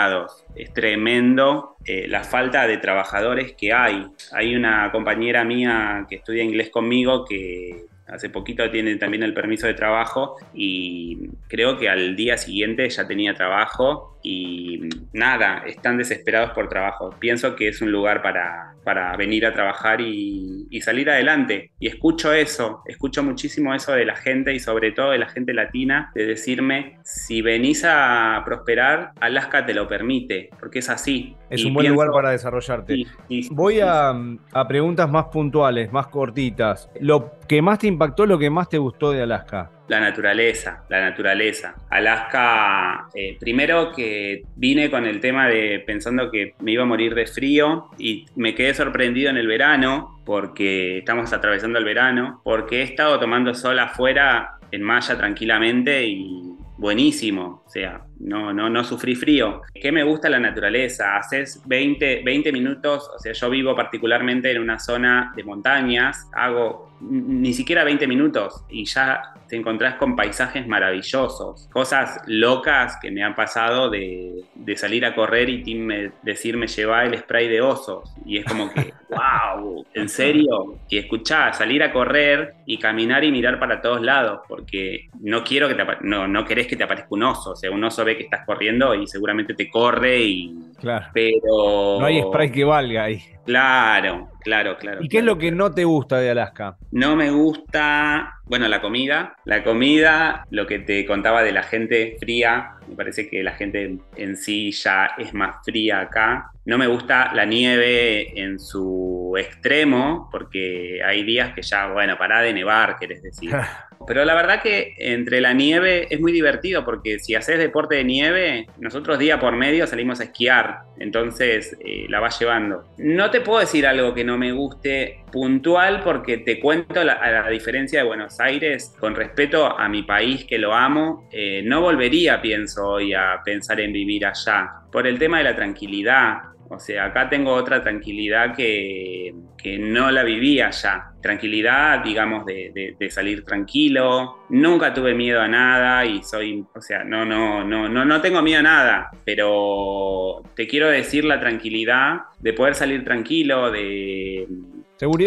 Es 0.55 0.73
tremendo 0.73 1.75
eh, 1.85 2.07
la 2.07 2.23
falta 2.23 2.67
de 2.67 2.77
trabajadores 2.77 3.53
que 3.53 3.73
hay. 3.73 4.07
Hay 4.31 4.55
una 4.55 4.91
compañera 4.91 5.43
mía 5.43 6.05
que 6.09 6.17
estudia 6.17 6.43
inglés 6.43 6.69
conmigo 6.69 7.25
que 7.25 7.85
hace 8.07 8.29
poquito 8.29 8.69
tiene 8.69 8.95
también 8.97 9.23
el 9.23 9.33
permiso 9.33 9.67
de 9.67 9.73
trabajo 9.73 10.35
y 10.53 11.29
creo 11.47 11.77
que 11.77 11.89
al 11.89 12.15
día 12.15 12.37
siguiente 12.37 12.89
ya 12.89 13.07
tenía 13.07 13.33
trabajo 13.33 14.10
y 14.23 14.89
nada, 15.13 15.63
están 15.65 15.97
desesperados 15.97 16.51
por 16.51 16.69
trabajo. 16.69 17.11
Pienso 17.19 17.55
que 17.55 17.69
es 17.69 17.81
un 17.81 17.91
lugar 17.91 18.21
para, 18.21 18.75
para 18.83 19.15
venir 19.17 19.45
a 19.45 19.53
trabajar 19.53 20.01
y, 20.01 20.67
y, 20.69 20.81
salir 20.81 21.09
adelante. 21.09 21.71
Y 21.79 21.87
escucho 21.87 22.33
eso, 22.33 22.81
escucho 22.85 23.23
muchísimo 23.23 23.73
eso 23.73 23.93
de 23.93 24.05
la 24.05 24.15
gente 24.15 24.53
y 24.53 24.59
sobre 24.59 24.91
todo 24.91 25.11
de 25.11 25.17
la 25.17 25.29
gente 25.29 25.53
latina, 25.53 26.11
de 26.15 26.25
decirme, 26.25 26.97
si 27.03 27.41
venís 27.41 27.83
a 27.85 28.41
prosperar, 28.45 29.11
Alaska 29.19 29.65
te 29.65 29.73
lo 29.73 29.87
permite, 29.87 30.49
porque 30.59 30.79
es 30.79 30.89
así. 30.89 31.35
Es 31.49 31.65
un 31.65 31.73
buen 31.73 31.89
lugar 31.89 32.11
para 32.11 32.31
desarrollarte. 32.31 33.05
Voy 33.51 33.79
a, 33.79 34.13
a 34.53 34.67
preguntas 34.67 35.09
más 35.09 35.25
puntuales, 35.25 35.91
más 35.91 36.07
cortitas. 36.07 36.89
Lo 36.99 37.39
que 37.47 37.61
más 37.61 37.79
te 37.79 37.87
impactó, 37.87 38.25
lo 38.25 38.37
que 38.39 38.49
más 38.49 38.69
te 38.69 38.77
gustó 38.77 39.11
de 39.11 39.23
Alaska 39.23 39.71
la 39.91 39.99
naturaleza, 39.99 40.85
la 40.87 41.01
naturaleza. 41.01 41.75
Alaska, 41.89 43.09
eh, 43.13 43.35
primero 43.37 43.91
que 43.91 44.10
vine 44.55 44.89
con 44.89 45.05
el 45.05 45.19
tema 45.19 45.47
de 45.47 45.83
pensando 45.85 46.31
que 46.31 46.55
me 46.59 46.71
iba 46.71 46.83
a 46.83 46.87
morir 46.87 47.15
de 47.15 47.25
frío 47.25 47.89
y 47.97 48.25
me 48.35 48.55
quedé 48.55 48.73
sorprendido 48.73 49.29
en 49.29 49.37
el 49.37 49.47
verano 49.47 50.21
porque 50.25 50.99
estamos 50.99 51.33
atravesando 51.33 51.79
el 51.79 51.85
verano, 51.85 52.41
porque 52.43 52.79
he 52.79 52.83
estado 52.83 53.19
tomando 53.19 53.53
sol 53.53 53.79
afuera 53.79 54.57
en 54.71 54.83
malla 54.83 55.17
tranquilamente 55.17 56.05
y 56.05 56.41
buenísimo, 56.77 57.63
o 57.65 57.69
sea, 57.69 58.05
no, 58.23 58.53
no, 58.53 58.69
no 58.69 58.83
sufrí 58.83 59.15
frío. 59.15 59.61
¿Qué 59.73 59.91
me 59.91 60.03
gusta 60.03 60.29
la 60.29 60.39
naturaleza? 60.39 61.17
Haces 61.17 61.61
20, 61.65 62.21
20 62.23 62.51
minutos, 62.51 63.09
o 63.13 63.19
sea, 63.19 63.33
yo 63.33 63.49
vivo 63.49 63.75
particularmente 63.75 64.51
en 64.51 64.61
una 64.61 64.79
zona 64.79 65.33
de 65.35 65.43
montañas, 65.43 66.29
hago 66.33 66.91
ni 67.01 67.53
siquiera 67.53 67.83
20 67.83 68.07
minutos 68.07 68.63
y 68.69 68.85
ya 68.85 69.33
te 69.47 69.57
encontrás 69.57 69.95
con 69.95 70.15
paisajes 70.15 70.65
maravillosos, 70.65 71.67
cosas 71.73 72.21
locas 72.25 72.97
que 73.01 73.11
me 73.11 73.23
han 73.23 73.35
pasado 73.35 73.89
de, 73.89 74.45
salir 74.75 75.05
a 75.05 75.13
correr 75.13 75.49
y 75.49 75.77
decirme 76.21 76.67
lleva 76.67 77.03
el 77.03 77.17
spray 77.17 77.49
de 77.49 77.59
osos 77.59 78.15
y 78.25 78.37
es 78.37 78.45
como 78.45 78.71
que, 78.71 78.93
wow, 79.09 79.85
¿en 79.93 80.07
serio? 80.07 80.77
Y 80.87 80.97
escuchá, 80.97 81.51
salir 81.51 81.83
a 81.83 81.91
correr 81.91 82.53
y 82.65 82.77
caminar 82.77 83.25
y 83.25 83.31
mirar 83.31 83.59
para 83.59 83.81
todos 83.81 84.01
lados 84.01 84.41
porque 84.47 85.09
no 85.19 85.43
quiero 85.43 85.67
que 85.67 85.75
te 85.75 85.83
no, 86.01 86.27
no 86.27 86.45
querés 86.45 86.67
que 86.67 86.77
te 86.77 86.83
aparezca 86.83 87.07
un 87.09 87.23
oso, 87.23 87.51
o 87.51 87.55
sea, 87.55 87.71
un 87.71 87.83
oso 87.83 88.05
ve 88.11 88.17
que 88.17 88.23
estás 88.23 88.45
corriendo 88.45 88.93
y 88.95 89.07
seguramente 89.07 89.53
te 89.53 89.69
corre 89.69 90.19
y... 90.19 90.57
Claro. 90.79 91.07
Pero... 91.13 91.97
No 91.99 92.05
hay 92.05 92.21
spray 92.21 92.51
que 92.51 92.63
valga 92.63 93.03
ahí. 93.03 93.21
Claro, 93.45 94.29
claro, 94.39 94.77
claro. 94.77 95.03
¿Y 95.03 95.09
qué 95.09 95.19
es 95.19 95.23
lo 95.23 95.37
que 95.37 95.51
no 95.51 95.71
te 95.71 95.83
gusta 95.83 96.17
de 96.17 96.31
Alaska? 96.31 96.77
No 96.91 97.15
me 97.15 97.29
gusta, 97.29 98.35
bueno, 98.45 98.67
la 98.67 98.81
comida. 98.81 99.35
La 99.45 99.63
comida, 99.63 100.45
lo 100.49 100.65
que 100.65 100.79
te 100.79 101.05
contaba 101.05 101.43
de 101.43 101.51
la 101.51 101.63
gente 101.63 102.17
fría, 102.19 102.71
me 102.87 102.95
parece 102.95 103.29
que 103.29 103.43
la 103.43 103.53
gente 103.53 103.97
en 104.15 104.37
sí 104.37 104.71
ya 104.71 105.11
es 105.17 105.33
más 105.33 105.57
fría 105.63 106.01
acá. 106.01 106.51
No 106.65 106.77
me 106.77 106.87
gusta 106.87 107.31
la 107.33 107.45
nieve 107.45 108.39
en 108.39 108.59
su 108.59 109.35
extremo, 109.37 110.29
porque 110.31 110.99
hay 111.03 111.23
días 111.23 111.53
que 111.53 111.61
ya, 111.61 111.87
bueno, 111.87 112.17
para 112.17 112.41
de 112.41 112.53
nevar, 112.53 112.97
querés 112.97 113.21
decir. 113.21 113.51
Pero 114.07 114.25
la 114.25 114.35
verdad 114.35 114.61
que 114.61 114.93
entre 114.97 115.41
la 115.41 115.53
nieve 115.53 116.07
es 116.09 116.19
muy 116.19 116.31
divertido 116.31 116.83
porque 116.85 117.19
si 117.19 117.35
haces 117.35 117.57
deporte 117.57 117.95
de 117.95 118.03
nieve, 118.03 118.67
nosotros 118.79 119.19
día 119.19 119.39
por 119.39 119.55
medio 119.55 119.87
salimos 119.87 120.19
a 120.19 120.25
esquiar, 120.25 120.79
entonces 120.99 121.77
eh, 121.85 122.05
la 122.09 122.19
vas 122.19 122.39
llevando. 122.39 122.83
No 122.97 123.31
te 123.31 123.41
puedo 123.41 123.59
decir 123.59 123.85
algo 123.87 124.13
que 124.13 124.23
no 124.23 124.37
me 124.37 124.51
guste 124.51 125.23
puntual 125.31 126.01
porque 126.03 126.37
te 126.37 126.59
cuento 126.59 127.03
la, 127.03 127.13
a 127.13 127.31
la 127.31 127.49
diferencia 127.49 127.99
de 127.99 128.07
Buenos 128.07 128.39
Aires 128.39 128.93
con 128.99 129.15
respeto 129.15 129.79
a 129.79 129.87
mi 129.89 130.03
país 130.03 130.45
que 130.45 130.57
lo 130.57 130.73
amo. 130.73 131.27
Eh, 131.31 131.61
no 131.63 131.81
volvería, 131.81 132.41
pienso 132.41 132.87
hoy, 132.87 133.13
a 133.13 133.41
pensar 133.43 133.79
en 133.79 133.93
vivir 133.93 134.25
allá 134.25 134.69
por 134.91 135.07
el 135.07 135.17
tema 135.17 135.37
de 135.37 135.45
la 135.45 135.55
tranquilidad. 135.55 136.50
O 136.73 136.79
sea, 136.79 137.05
acá 137.05 137.29
tengo 137.29 137.53
otra 137.53 137.83
tranquilidad 137.83 138.55
que, 138.55 139.35
que 139.57 139.77
no 139.77 140.09
la 140.09 140.23
vivía 140.23 140.67
allá. 140.67 141.11
Tranquilidad, 141.21 142.01
digamos, 142.01 142.45
de, 142.45 142.95
de, 142.97 143.09
salir 143.09 143.43
tranquilo. 143.43 144.45
Nunca 144.49 144.93
tuve 144.93 145.13
miedo 145.13 145.41
a 145.41 145.49
nada 145.49 146.05
y 146.05 146.23
soy, 146.23 146.65
o 146.73 146.79
sea, 146.79 147.03
no, 147.03 147.25
no, 147.25 147.65
no, 147.65 147.89
no, 147.89 148.05
no 148.05 148.21
tengo 148.21 148.41
miedo 148.41 148.61
a 148.61 148.63
nada. 148.63 149.11
Pero 149.25 150.43
te 150.55 150.65
quiero 150.65 150.87
decir 150.87 151.25
la 151.25 151.41
tranquilidad 151.41 152.21
de 152.39 152.53
poder 152.53 152.73
salir 152.73 153.03
tranquilo, 153.03 153.69
de 153.69 154.47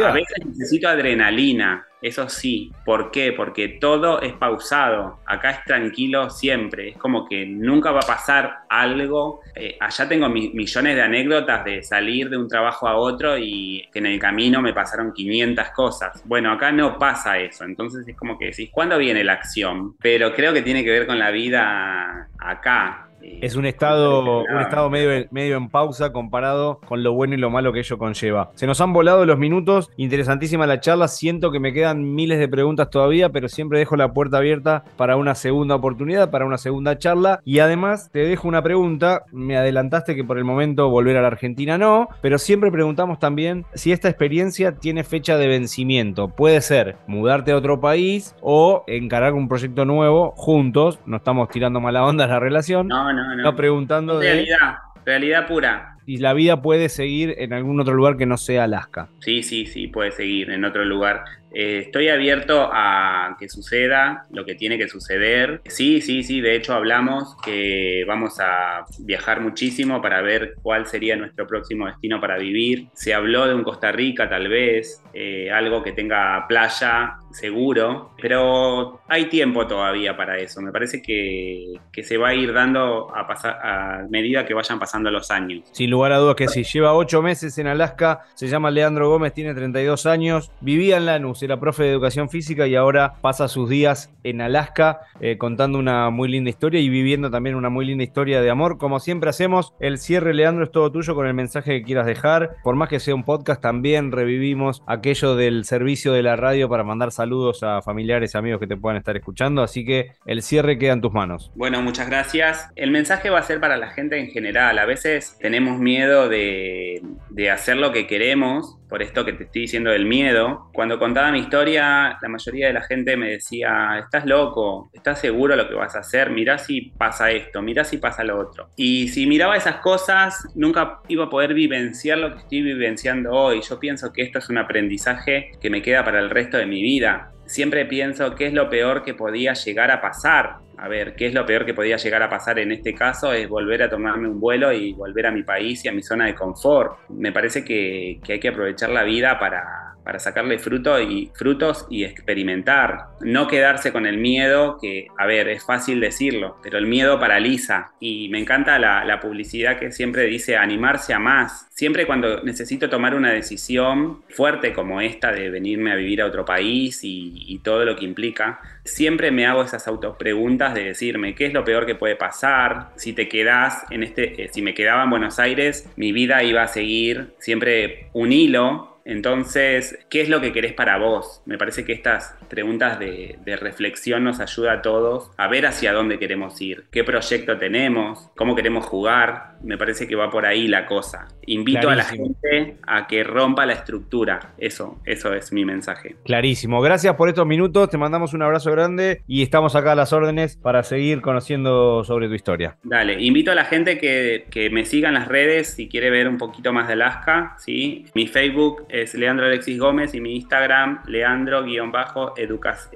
A 0.08 0.12
veces 0.12 0.46
necesito 0.46 0.88
adrenalina, 0.88 1.87
eso 2.04 2.28
sí. 2.28 2.70
¿Por 2.84 3.10
qué? 3.10 3.32
Porque 3.32 3.66
todo 3.66 4.20
es 4.20 4.34
pausado. 4.34 5.20
Acá 5.24 5.50
es 5.52 5.64
tranquilo 5.64 6.28
siempre. 6.28 6.90
Es 6.90 6.96
como 6.98 7.26
que 7.26 7.46
nunca 7.46 7.92
va 7.92 8.00
a 8.00 8.06
pasar 8.06 8.58
algo. 8.68 9.40
Eh, 9.54 9.78
allá 9.80 10.06
tengo 10.06 10.28
millones 10.28 10.96
de 10.96 11.02
anécdotas 11.02 11.64
de 11.64 11.82
salir 11.82 12.28
de 12.28 12.37
un 12.37 12.46
trabajo 12.46 12.87
a 12.87 12.96
otro 12.96 13.38
y 13.38 13.88
que 13.90 14.00
en 14.00 14.06
el 14.06 14.18
camino 14.18 14.60
me 14.60 14.74
pasaron 14.74 15.14
500 15.14 15.70
cosas. 15.70 16.22
Bueno, 16.26 16.52
acá 16.52 16.70
no 16.70 16.98
pasa 16.98 17.38
eso. 17.38 17.64
Entonces 17.64 18.06
es 18.06 18.14
como 18.14 18.38
que 18.38 18.46
decís, 18.46 18.68
¿cuándo 18.70 18.98
viene 18.98 19.24
la 19.24 19.32
acción? 19.32 19.96
Pero 19.98 20.34
creo 20.34 20.52
que 20.52 20.60
tiene 20.60 20.84
que 20.84 20.90
ver 20.90 21.06
con 21.06 21.18
la 21.18 21.30
vida 21.30 22.28
acá 22.38 23.03
es 23.40 23.56
un 23.56 23.66
estado, 23.66 24.42
un 24.42 24.60
estado 24.60 24.90
medio, 24.90 25.26
medio 25.30 25.56
en 25.56 25.68
pausa 25.68 26.12
comparado 26.12 26.80
con 26.87 27.02
lo 27.02 27.12
bueno 27.12 27.34
y 27.34 27.38
lo 27.38 27.50
malo 27.50 27.72
que 27.72 27.80
ello 27.80 27.98
conlleva. 27.98 28.50
Se 28.54 28.66
nos 28.66 28.80
han 28.80 28.92
volado 28.92 29.24
los 29.26 29.38
minutos, 29.38 29.90
interesantísima 29.96 30.66
la 30.66 30.80
charla, 30.80 31.08
siento 31.08 31.50
que 31.50 31.60
me 31.60 31.72
quedan 31.72 32.14
miles 32.14 32.38
de 32.38 32.48
preguntas 32.48 32.90
todavía, 32.90 33.30
pero 33.30 33.48
siempre 33.48 33.78
dejo 33.78 33.96
la 33.96 34.12
puerta 34.12 34.38
abierta 34.38 34.84
para 34.96 35.16
una 35.16 35.34
segunda 35.34 35.74
oportunidad, 35.74 36.30
para 36.30 36.46
una 36.46 36.58
segunda 36.58 36.98
charla. 36.98 37.40
Y 37.44 37.58
además 37.58 38.10
te 38.12 38.20
dejo 38.20 38.48
una 38.48 38.62
pregunta, 38.62 39.24
me 39.32 39.56
adelantaste 39.56 40.14
que 40.14 40.24
por 40.24 40.38
el 40.38 40.44
momento 40.44 40.88
volver 40.88 41.16
a 41.16 41.22
la 41.22 41.28
Argentina 41.28 41.78
no, 41.78 42.08
pero 42.20 42.38
siempre 42.38 42.70
preguntamos 42.70 43.18
también 43.18 43.64
si 43.74 43.92
esta 43.92 44.08
experiencia 44.08 44.72
tiene 44.72 45.04
fecha 45.04 45.37
de 45.37 45.48
vencimiento. 45.48 46.28
Puede 46.28 46.60
ser 46.60 46.96
mudarte 47.06 47.52
a 47.52 47.56
otro 47.56 47.80
país 47.80 48.34
o 48.40 48.84
encarar 48.87 49.34
un 49.34 49.48
proyecto 49.48 49.84
nuevo 49.84 50.32
juntos, 50.37 50.98
no 51.06 51.16
estamos 51.16 51.48
tirando 51.48 51.80
mala 51.80 52.04
onda 52.04 52.26
la 52.26 52.40
relación. 52.40 52.88
No, 52.88 53.12
no, 53.14 53.37
no. 53.37 53.57
preguntando 53.57 54.20
realidad, 54.20 54.79
realidad 55.05 55.46
pura. 55.46 55.93
Y 56.06 56.18
la 56.18 56.34
vida 56.34 56.62
puede 56.62 56.88
seguir 56.88 57.34
en 57.38 57.52
algún 57.52 57.80
otro 57.80 57.94
lugar 57.94 58.16
que 58.16 58.26
no 58.26 58.36
sea 58.36 58.64
Alaska. 58.64 59.08
Sí, 59.20 59.42
sí, 59.42 59.66
sí, 59.66 59.88
puede 59.88 60.12
seguir 60.12 60.50
en 60.50 60.64
otro 60.64 60.84
lugar. 60.84 61.24
Eh, 61.54 61.78
estoy 61.86 62.08
abierto 62.08 62.68
a 62.72 63.36
que 63.38 63.48
suceda 63.48 64.26
lo 64.30 64.44
que 64.44 64.56
tiene 64.56 64.76
que 64.76 64.88
suceder. 64.88 65.62
Sí, 65.66 66.00
sí, 66.00 66.24
sí, 66.24 66.40
de 66.40 66.56
hecho 66.56 66.74
hablamos 66.74 67.36
que 67.44 68.04
vamos 68.06 68.40
a 68.40 68.84
viajar 68.98 69.40
muchísimo 69.40 70.02
para 70.02 70.20
ver 70.20 70.54
cuál 70.62 70.86
sería 70.86 71.16
nuestro 71.16 71.46
próximo 71.46 71.86
destino 71.86 72.20
para 72.20 72.38
vivir. 72.38 72.88
Se 72.94 73.14
habló 73.14 73.46
de 73.46 73.54
un 73.54 73.62
Costa 73.62 73.92
Rica 73.92 74.28
tal 74.28 74.48
vez, 74.48 75.02
eh, 75.12 75.50
algo 75.52 75.82
que 75.82 75.92
tenga 75.92 76.44
playa 76.48 77.18
seguro, 77.30 78.10
pero 78.20 79.00
hay 79.08 79.26
tiempo 79.26 79.66
todavía 79.66 80.16
para 80.16 80.38
eso. 80.38 80.60
Me 80.60 80.72
parece 80.72 81.00
que, 81.02 81.74
se 82.02 82.16
va 82.18 82.28
a 82.28 82.34
ir 82.34 82.52
dando 82.52 83.14
a, 83.14 83.26
pasar, 83.26 83.58
a 83.62 84.06
medida 84.10 84.44
que 84.44 84.54
vayan 84.54 84.78
pasando 84.78 85.10
los 85.10 85.30
años. 85.30 85.68
Sin 85.72 85.90
lugar 85.94 86.12
a 86.12 86.18
dudas 86.18 86.37
que 86.37 86.48
sí. 86.48 86.64
Lleva 86.64 86.94
ocho 86.94 87.22
meses 87.22 87.57
en 87.59 87.66
Alaska, 87.66 88.22
se 88.35 88.48
llama 88.48 88.70
Leandro 88.70 89.09
Gómez, 89.09 89.33
tiene 89.33 89.54
32 89.54 90.07
años, 90.07 90.50
vivía 90.61 90.96
en 90.96 91.07
Lanús 91.07 91.42
era 91.42 91.59
profe 91.59 91.85
de 91.85 91.90
educación 91.90 92.28
física 92.28 92.66
y 92.66 92.74
ahora 92.74 93.14
pasa 93.20 93.48
sus 93.48 93.68
días 93.68 94.11
en 94.22 94.40
Alaska 94.40 95.00
eh, 95.20 95.38
contando 95.38 95.78
una 95.78 96.11
muy 96.11 96.28
linda 96.28 96.50
historia 96.50 96.80
y 96.80 96.88
viviendo 96.88 97.30
también 97.30 97.54
una 97.54 97.68
muy 97.68 97.85
linda 97.85 98.04
historia 98.04 98.40
de 98.40 98.50
amor. 98.50 98.78
Como 98.78 99.00
siempre 99.00 99.30
hacemos, 99.30 99.74
el 99.80 99.98
cierre, 99.98 100.35
Leandro, 100.35 100.64
es 100.64 100.72
todo 100.72 100.90
tuyo 100.90 101.14
con 101.14 101.26
el 101.26 101.35
mensaje 101.35 101.78
que 101.78 101.83
quieras 101.85 102.07
dejar. 102.07 102.57
Por 102.62 102.74
más 102.74 102.88
que 102.88 103.00
sea 103.00 103.14
un 103.14 103.24
podcast, 103.24 103.61
también 103.61 104.12
revivimos 104.12 104.83
aquello 104.87 105.37
del 105.37 105.64
servicio 105.64 106.12
de 106.12 106.22
la 106.22 106.37
radio 106.37 106.68
para 106.68 106.85
mandar 106.85 107.12
saludos 107.12 107.62
a 107.62 107.83
familiares, 107.83 108.35
amigos 108.35 108.61
que 108.61 108.66
te 108.66 108.76
puedan 108.76 108.96
estar 108.96 109.16
escuchando. 109.16 109.62
Así 109.62 109.85
que 109.85 110.12
el 110.26 110.42
cierre 110.42 110.78
queda 110.78 110.94
en 110.94 111.00
tus 111.00 111.12
manos. 111.12 111.52
Bueno, 111.54 111.83
muchas 111.83 112.09
gracias. 112.09 112.68
El 112.76 112.90
mensaje 112.90 113.30
va 113.30 113.38
a 113.38 113.42
ser 113.42 113.61
para 113.61 113.76
la 113.76 113.90
gente 113.90 114.18
en 114.18 114.28
general. 114.28 114.78
A 114.78 114.87
veces 114.87 115.37
tenemos 115.40 115.78
miedo 115.84 116.28
de, 116.28 117.00
de 117.30 117.50
hacer 117.50 117.76
lo 117.76 117.92
que 117.92 118.06
queremos 118.06 118.78
por 118.88 119.02
esto 119.02 119.24
que 119.24 119.32
te 119.32 119.42
estoy 119.42 119.62
diciendo 119.62 119.90
del 119.90 120.06
miedo. 120.06 120.70
Cuando 120.72 121.00
contaba 121.00 121.32
mi 121.32 121.40
historia, 121.40 122.16
la 122.22 122.28
mayoría 122.28 122.68
de 122.68 122.74
la 122.74 122.82
gente 122.82 123.16
me 123.16 123.30
decía, 123.30 123.98
estás 123.98 124.24
loco, 124.24 124.88
estás 124.92 125.20
seguro 125.20 125.56
de 125.56 125.62
lo 125.64 125.68
que 125.68 125.74
vas 125.74 125.96
a 125.96 125.98
hacer, 125.98 126.30
mirá 126.30 126.58
si 126.58 126.92
pasa 126.96 127.32
esto, 127.32 127.60
mirá 127.60 127.82
si 127.82 127.98
pasa 127.98 128.22
lo 128.22 128.38
otro. 128.38 128.68
Y 128.76 129.08
si 129.08 129.26
miraba 129.26 129.56
esas 129.56 129.76
cosas, 129.76 130.46
nunca 130.54 131.00
iba 131.08 131.24
a 131.24 131.28
poder 131.28 131.54
vivenciar 131.54 132.18
lo 132.18 132.34
que 132.34 132.40
estoy 132.42 132.62
vivenciando 132.62 133.32
hoy. 133.32 133.62
Yo 133.68 133.80
pienso 133.80 134.12
que 134.12 134.22
esto 134.22 134.38
es 134.38 134.48
un 134.48 134.58
aprendizaje 134.58 135.50
que 135.60 135.70
me 135.70 135.82
queda 135.82 136.04
para 136.04 136.20
el 136.20 136.30
resto 136.30 136.56
de 136.56 136.66
mi 136.66 136.80
vida. 136.80 137.33
Siempre 137.46 137.85
pienso 137.87 138.35
qué 138.35 138.46
es 138.46 138.52
lo 138.52 138.68
peor 138.68 139.02
que 139.02 139.14
podía 139.14 139.52
llegar 139.54 139.90
a 139.90 140.00
pasar 140.00 140.64
a 140.76 140.88
ver, 140.88 141.14
¿qué 141.14 141.26
es 141.26 141.35
lo 141.35 141.46
peor 141.46 141.64
que 141.64 141.74
podía 141.74 141.96
llegar 141.96 142.22
a 142.22 142.28
pasar 142.28 142.59
en 142.59 142.72
este 142.72 142.94
caso? 142.94 143.33
Es 143.33 143.48
volver 143.48 143.83
a 143.83 143.88
tomarme 143.88 144.28
un 144.28 144.40
vuelo 144.40 144.72
y 144.72 144.92
volver 144.92 145.26
a 145.26 145.30
mi 145.30 145.42
país 145.42 145.85
y 145.85 145.88
a 145.88 145.92
mi 145.92 146.02
zona 146.02 146.26
de 146.26 146.35
confort. 146.35 146.98
Me 147.11 147.33
parece 147.33 147.64
que, 147.64 148.20
que 148.24 148.35
hay 148.35 148.40
que 148.40 148.48
aprovechar 148.48 148.90
la 148.90 149.04
vida 149.04 149.38
para, 149.38 149.93
para 150.04 150.18
sacarle 150.18 150.58
fruto 150.58 151.00
y, 151.00 151.30
frutos 151.34 151.86
y 151.90 152.04
experimentar. 152.04 153.06
No 153.20 153.48
quedarse 153.48 153.90
con 153.90 154.06
el 154.06 154.18
miedo, 154.18 154.78
que, 154.80 155.08
a 155.18 155.26
ver, 155.26 155.48
es 155.48 155.64
fácil 155.64 156.00
decirlo, 156.00 156.58
pero 156.62 156.78
el 156.78 156.86
miedo 156.86 157.18
paraliza. 157.18 157.92
Y 158.00 158.28
me 158.28 158.38
encanta 158.38 158.78
la, 158.78 159.14
publicidad 159.24 159.78
que 159.78 159.92
siempre 159.92 160.24
dice 160.24 160.56
animarse 160.56 161.14
a 161.14 161.18
más. 161.18 161.68
Siempre 161.70 162.04
cuando 162.04 162.42
necesito 162.42 162.90
tomar 162.90 163.14
una 163.14 163.32
decisión 163.32 164.22
fuerte 164.28 164.72
como 164.72 165.00
esta 165.00 165.32
de 165.32 165.48
venirme 165.50 165.92
a 165.92 165.94
vivir 165.94 166.20
a 166.20 166.26
otro 166.26 166.44
país 166.44 167.00
y, 167.02 167.60
todo 167.64 167.84
lo 167.86 167.96
que 167.96 168.04
implica, 168.04 168.60
siempre 168.84 169.30
me 169.30 169.46
hago 169.46 169.62
esas 169.62 169.88
autopreguntas 169.88 170.74
de 170.74 170.84
decirme 170.84 171.34
qué 171.34 171.46
es 171.46 171.54
lo 171.54 171.64
peor 171.64 171.86
que 171.86 171.94
puede 171.94 172.16
pasar, 172.16 172.90
si 172.96 173.14
te 173.14 173.28
quedas 173.28 173.84
en 173.90 174.02
este, 174.02 174.42
eh, 174.42 174.50
si 174.52 174.60
me 174.60 174.74
quedaba 174.74 175.04
en 175.04 175.10
Buenos 175.10 175.38
Aires, 175.38 175.88
mi 175.96 176.12
vida 176.12 176.42
iba 176.42 176.62
a 176.62 176.68
seguir 176.68 177.34
siempre 177.38 178.08
un 178.12 178.32
hilo 178.32 178.93
entonces, 179.04 179.98
¿qué 180.08 180.22
es 180.22 180.28
lo 180.30 180.40
que 180.40 180.52
querés 180.52 180.72
para 180.72 180.96
vos? 180.96 181.42
Me 181.44 181.58
parece 181.58 181.84
que 181.84 181.92
estas 181.92 182.34
preguntas 182.48 182.98
de, 182.98 183.38
reflexión 183.60 184.24
nos 184.24 184.40
ayuda 184.40 184.72
a 184.72 184.82
todos 184.82 185.30
a 185.36 185.48
ver 185.48 185.66
hacia 185.66 185.92
dónde 185.92 186.18
queremos 186.18 186.60
ir, 186.60 186.86
qué 186.90 187.04
proyecto 187.04 187.56
tenemos, 187.58 188.30
cómo 188.36 188.54
queremos 188.54 188.84
jugar. 188.86 189.54
Me 189.62 189.78
parece 189.78 190.06
que 190.06 190.16
va 190.16 190.30
por 190.30 190.44
ahí 190.44 190.68
la 190.68 190.86
cosa. 190.86 191.28
Invito 191.46 191.88
a 191.88 191.94
la 191.94 192.04
gente 192.04 192.76
a 192.86 193.06
que 193.06 193.24
rompa 193.24 193.64
la 193.64 193.74
estructura. 193.74 194.52
Eso, 194.58 195.00
eso 195.04 195.32
es 195.32 195.52
mi 195.52 195.64
mensaje. 195.64 196.16
Clarísimo. 196.24 196.82
Gracias 196.82 197.14
por 197.14 197.28
estos 197.28 197.46
minutos. 197.46 197.88
Te 197.88 197.96
mandamos 197.96 198.34
un 198.34 198.42
abrazo 198.42 198.70
grande 198.70 199.22
y 199.26 199.42
estamos 199.42 199.74
acá 199.74 199.92
a 199.92 199.94
las 199.94 200.12
órdenes 200.12 200.56
para 200.56 200.82
seguir 200.82 201.22
conociendo 201.22 202.04
sobre 202.04 202.28
tu 202.28 202.34
historia. 202.34 202.76
Dale, 202.82 203.22
invito 203.22 203.52
a 203.52 203.54
la 203.54 203.64
gente 203.64 203.98
que, 203.98 204.70
me 204.70 204.84
siga 204.84 205.08
en 205.08 205.14
las 205.14 205.28
redes 205.28 205.74
si 205.74 205.88
quiere 205.88 206.10
ver 206.10 206.28
un 206.28 206.36
poquito 206.36 206.72
más 206.72 206.88
de 206.88 206.94
Alaska. 206.94 207.56
¿sí? 207.58 208.06
Mi 208.14 208.26
Facebook 208.26 208.86
es 208.94 209.14
Leandro 209.14 209.46
Alexis 209.46 209.76
Gómez 209.76 210.14
y 210.14 210.20
mi 210.20 210.37
Instagram, 210.37 211.02
leandro-ed 211.07 211.66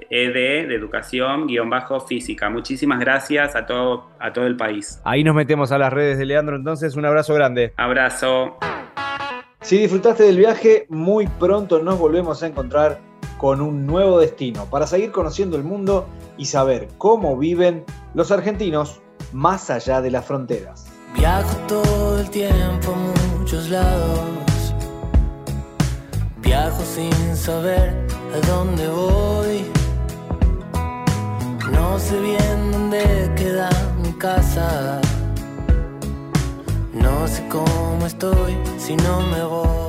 de 0.09 0.73
educación-física. 0.73 2.49
Muchísimas 2.49 3.01
gracias 3.01 3.53
a 3.53 3.65
todo, 3.65 4.11
a 4.17 4.31
todo 4.31 4.47
el 4.47 4.55
país. 4.55 5.01
Ahí 5.03 5.25
nos 5.25 5.35
metemos 5.35 5.73
a 5.73 5.77
las 5.77 5.91
redes 5.91 6.17
de 6.17 6.25
Leandro, 6.25 6.55
entonces 6.55 6.95
un 6.95 7.05
abrazo 7.05 7.33
grande. 7.33 7.73
Abrazo. 7.75 8.57
Si 9.59 9.77
disfrutaste 9.77 10.23
del 10.23 10.37
viaje, 10.37 10.85
muy 10.87 11.27
pronto 11.27 11.83
nos 11.83 11.99
volvemos 11.99 12.41
a 12.43 12.47
encontrar 12.47 12.99
con 13.37 13.59
un 13.59 13.85
nuevo 13.85 14.21
destino 14.21 14.69
para 14.69 14.87
seguir 14.87 15.11
conociendo 15.11 15.57
el 15.57 15.63
mundo 15.63 16.07
y 16.37 16.45
saber 16.45 16.87
cómo 16.97 17.37
viven 17.37 17.83
los 18.13 18.31
argentinos 18.31 19.01
más 19.33 19.69
allá 19.69 19.99
de 20.01 20.11
las 20.11 20.23
fronteras. 20.25 20.89
Viajo 21.13 21.57
todo 21.67 22.21
el 22.21 22.29
tiempo 22.29 22.93
a 22.93 23.37
muchos 23.37 23.69
lados 23.69 24.48
Viajo 26.59 26.83
sin 26.83 27.37
saber 27.37 27.95
a 28.35 28.45
dónde 28.45 28.85
voy. 28.89 29.65
No 31.71 31.97
sé 31.97 32.19
bien 32.19 32.71
dónde 32.73 33.31
queda 33.37 33.69
mi 34.03 34.11
casa. 34.11 34.99
No 36.91 37.25
sé 37.29 37.47
cómo 37.47 38.05
estoy 38.05 38.57
si 38.77 38.97
no 38.97 39.21
me 39.21 39.41
voy. 39.45 39.88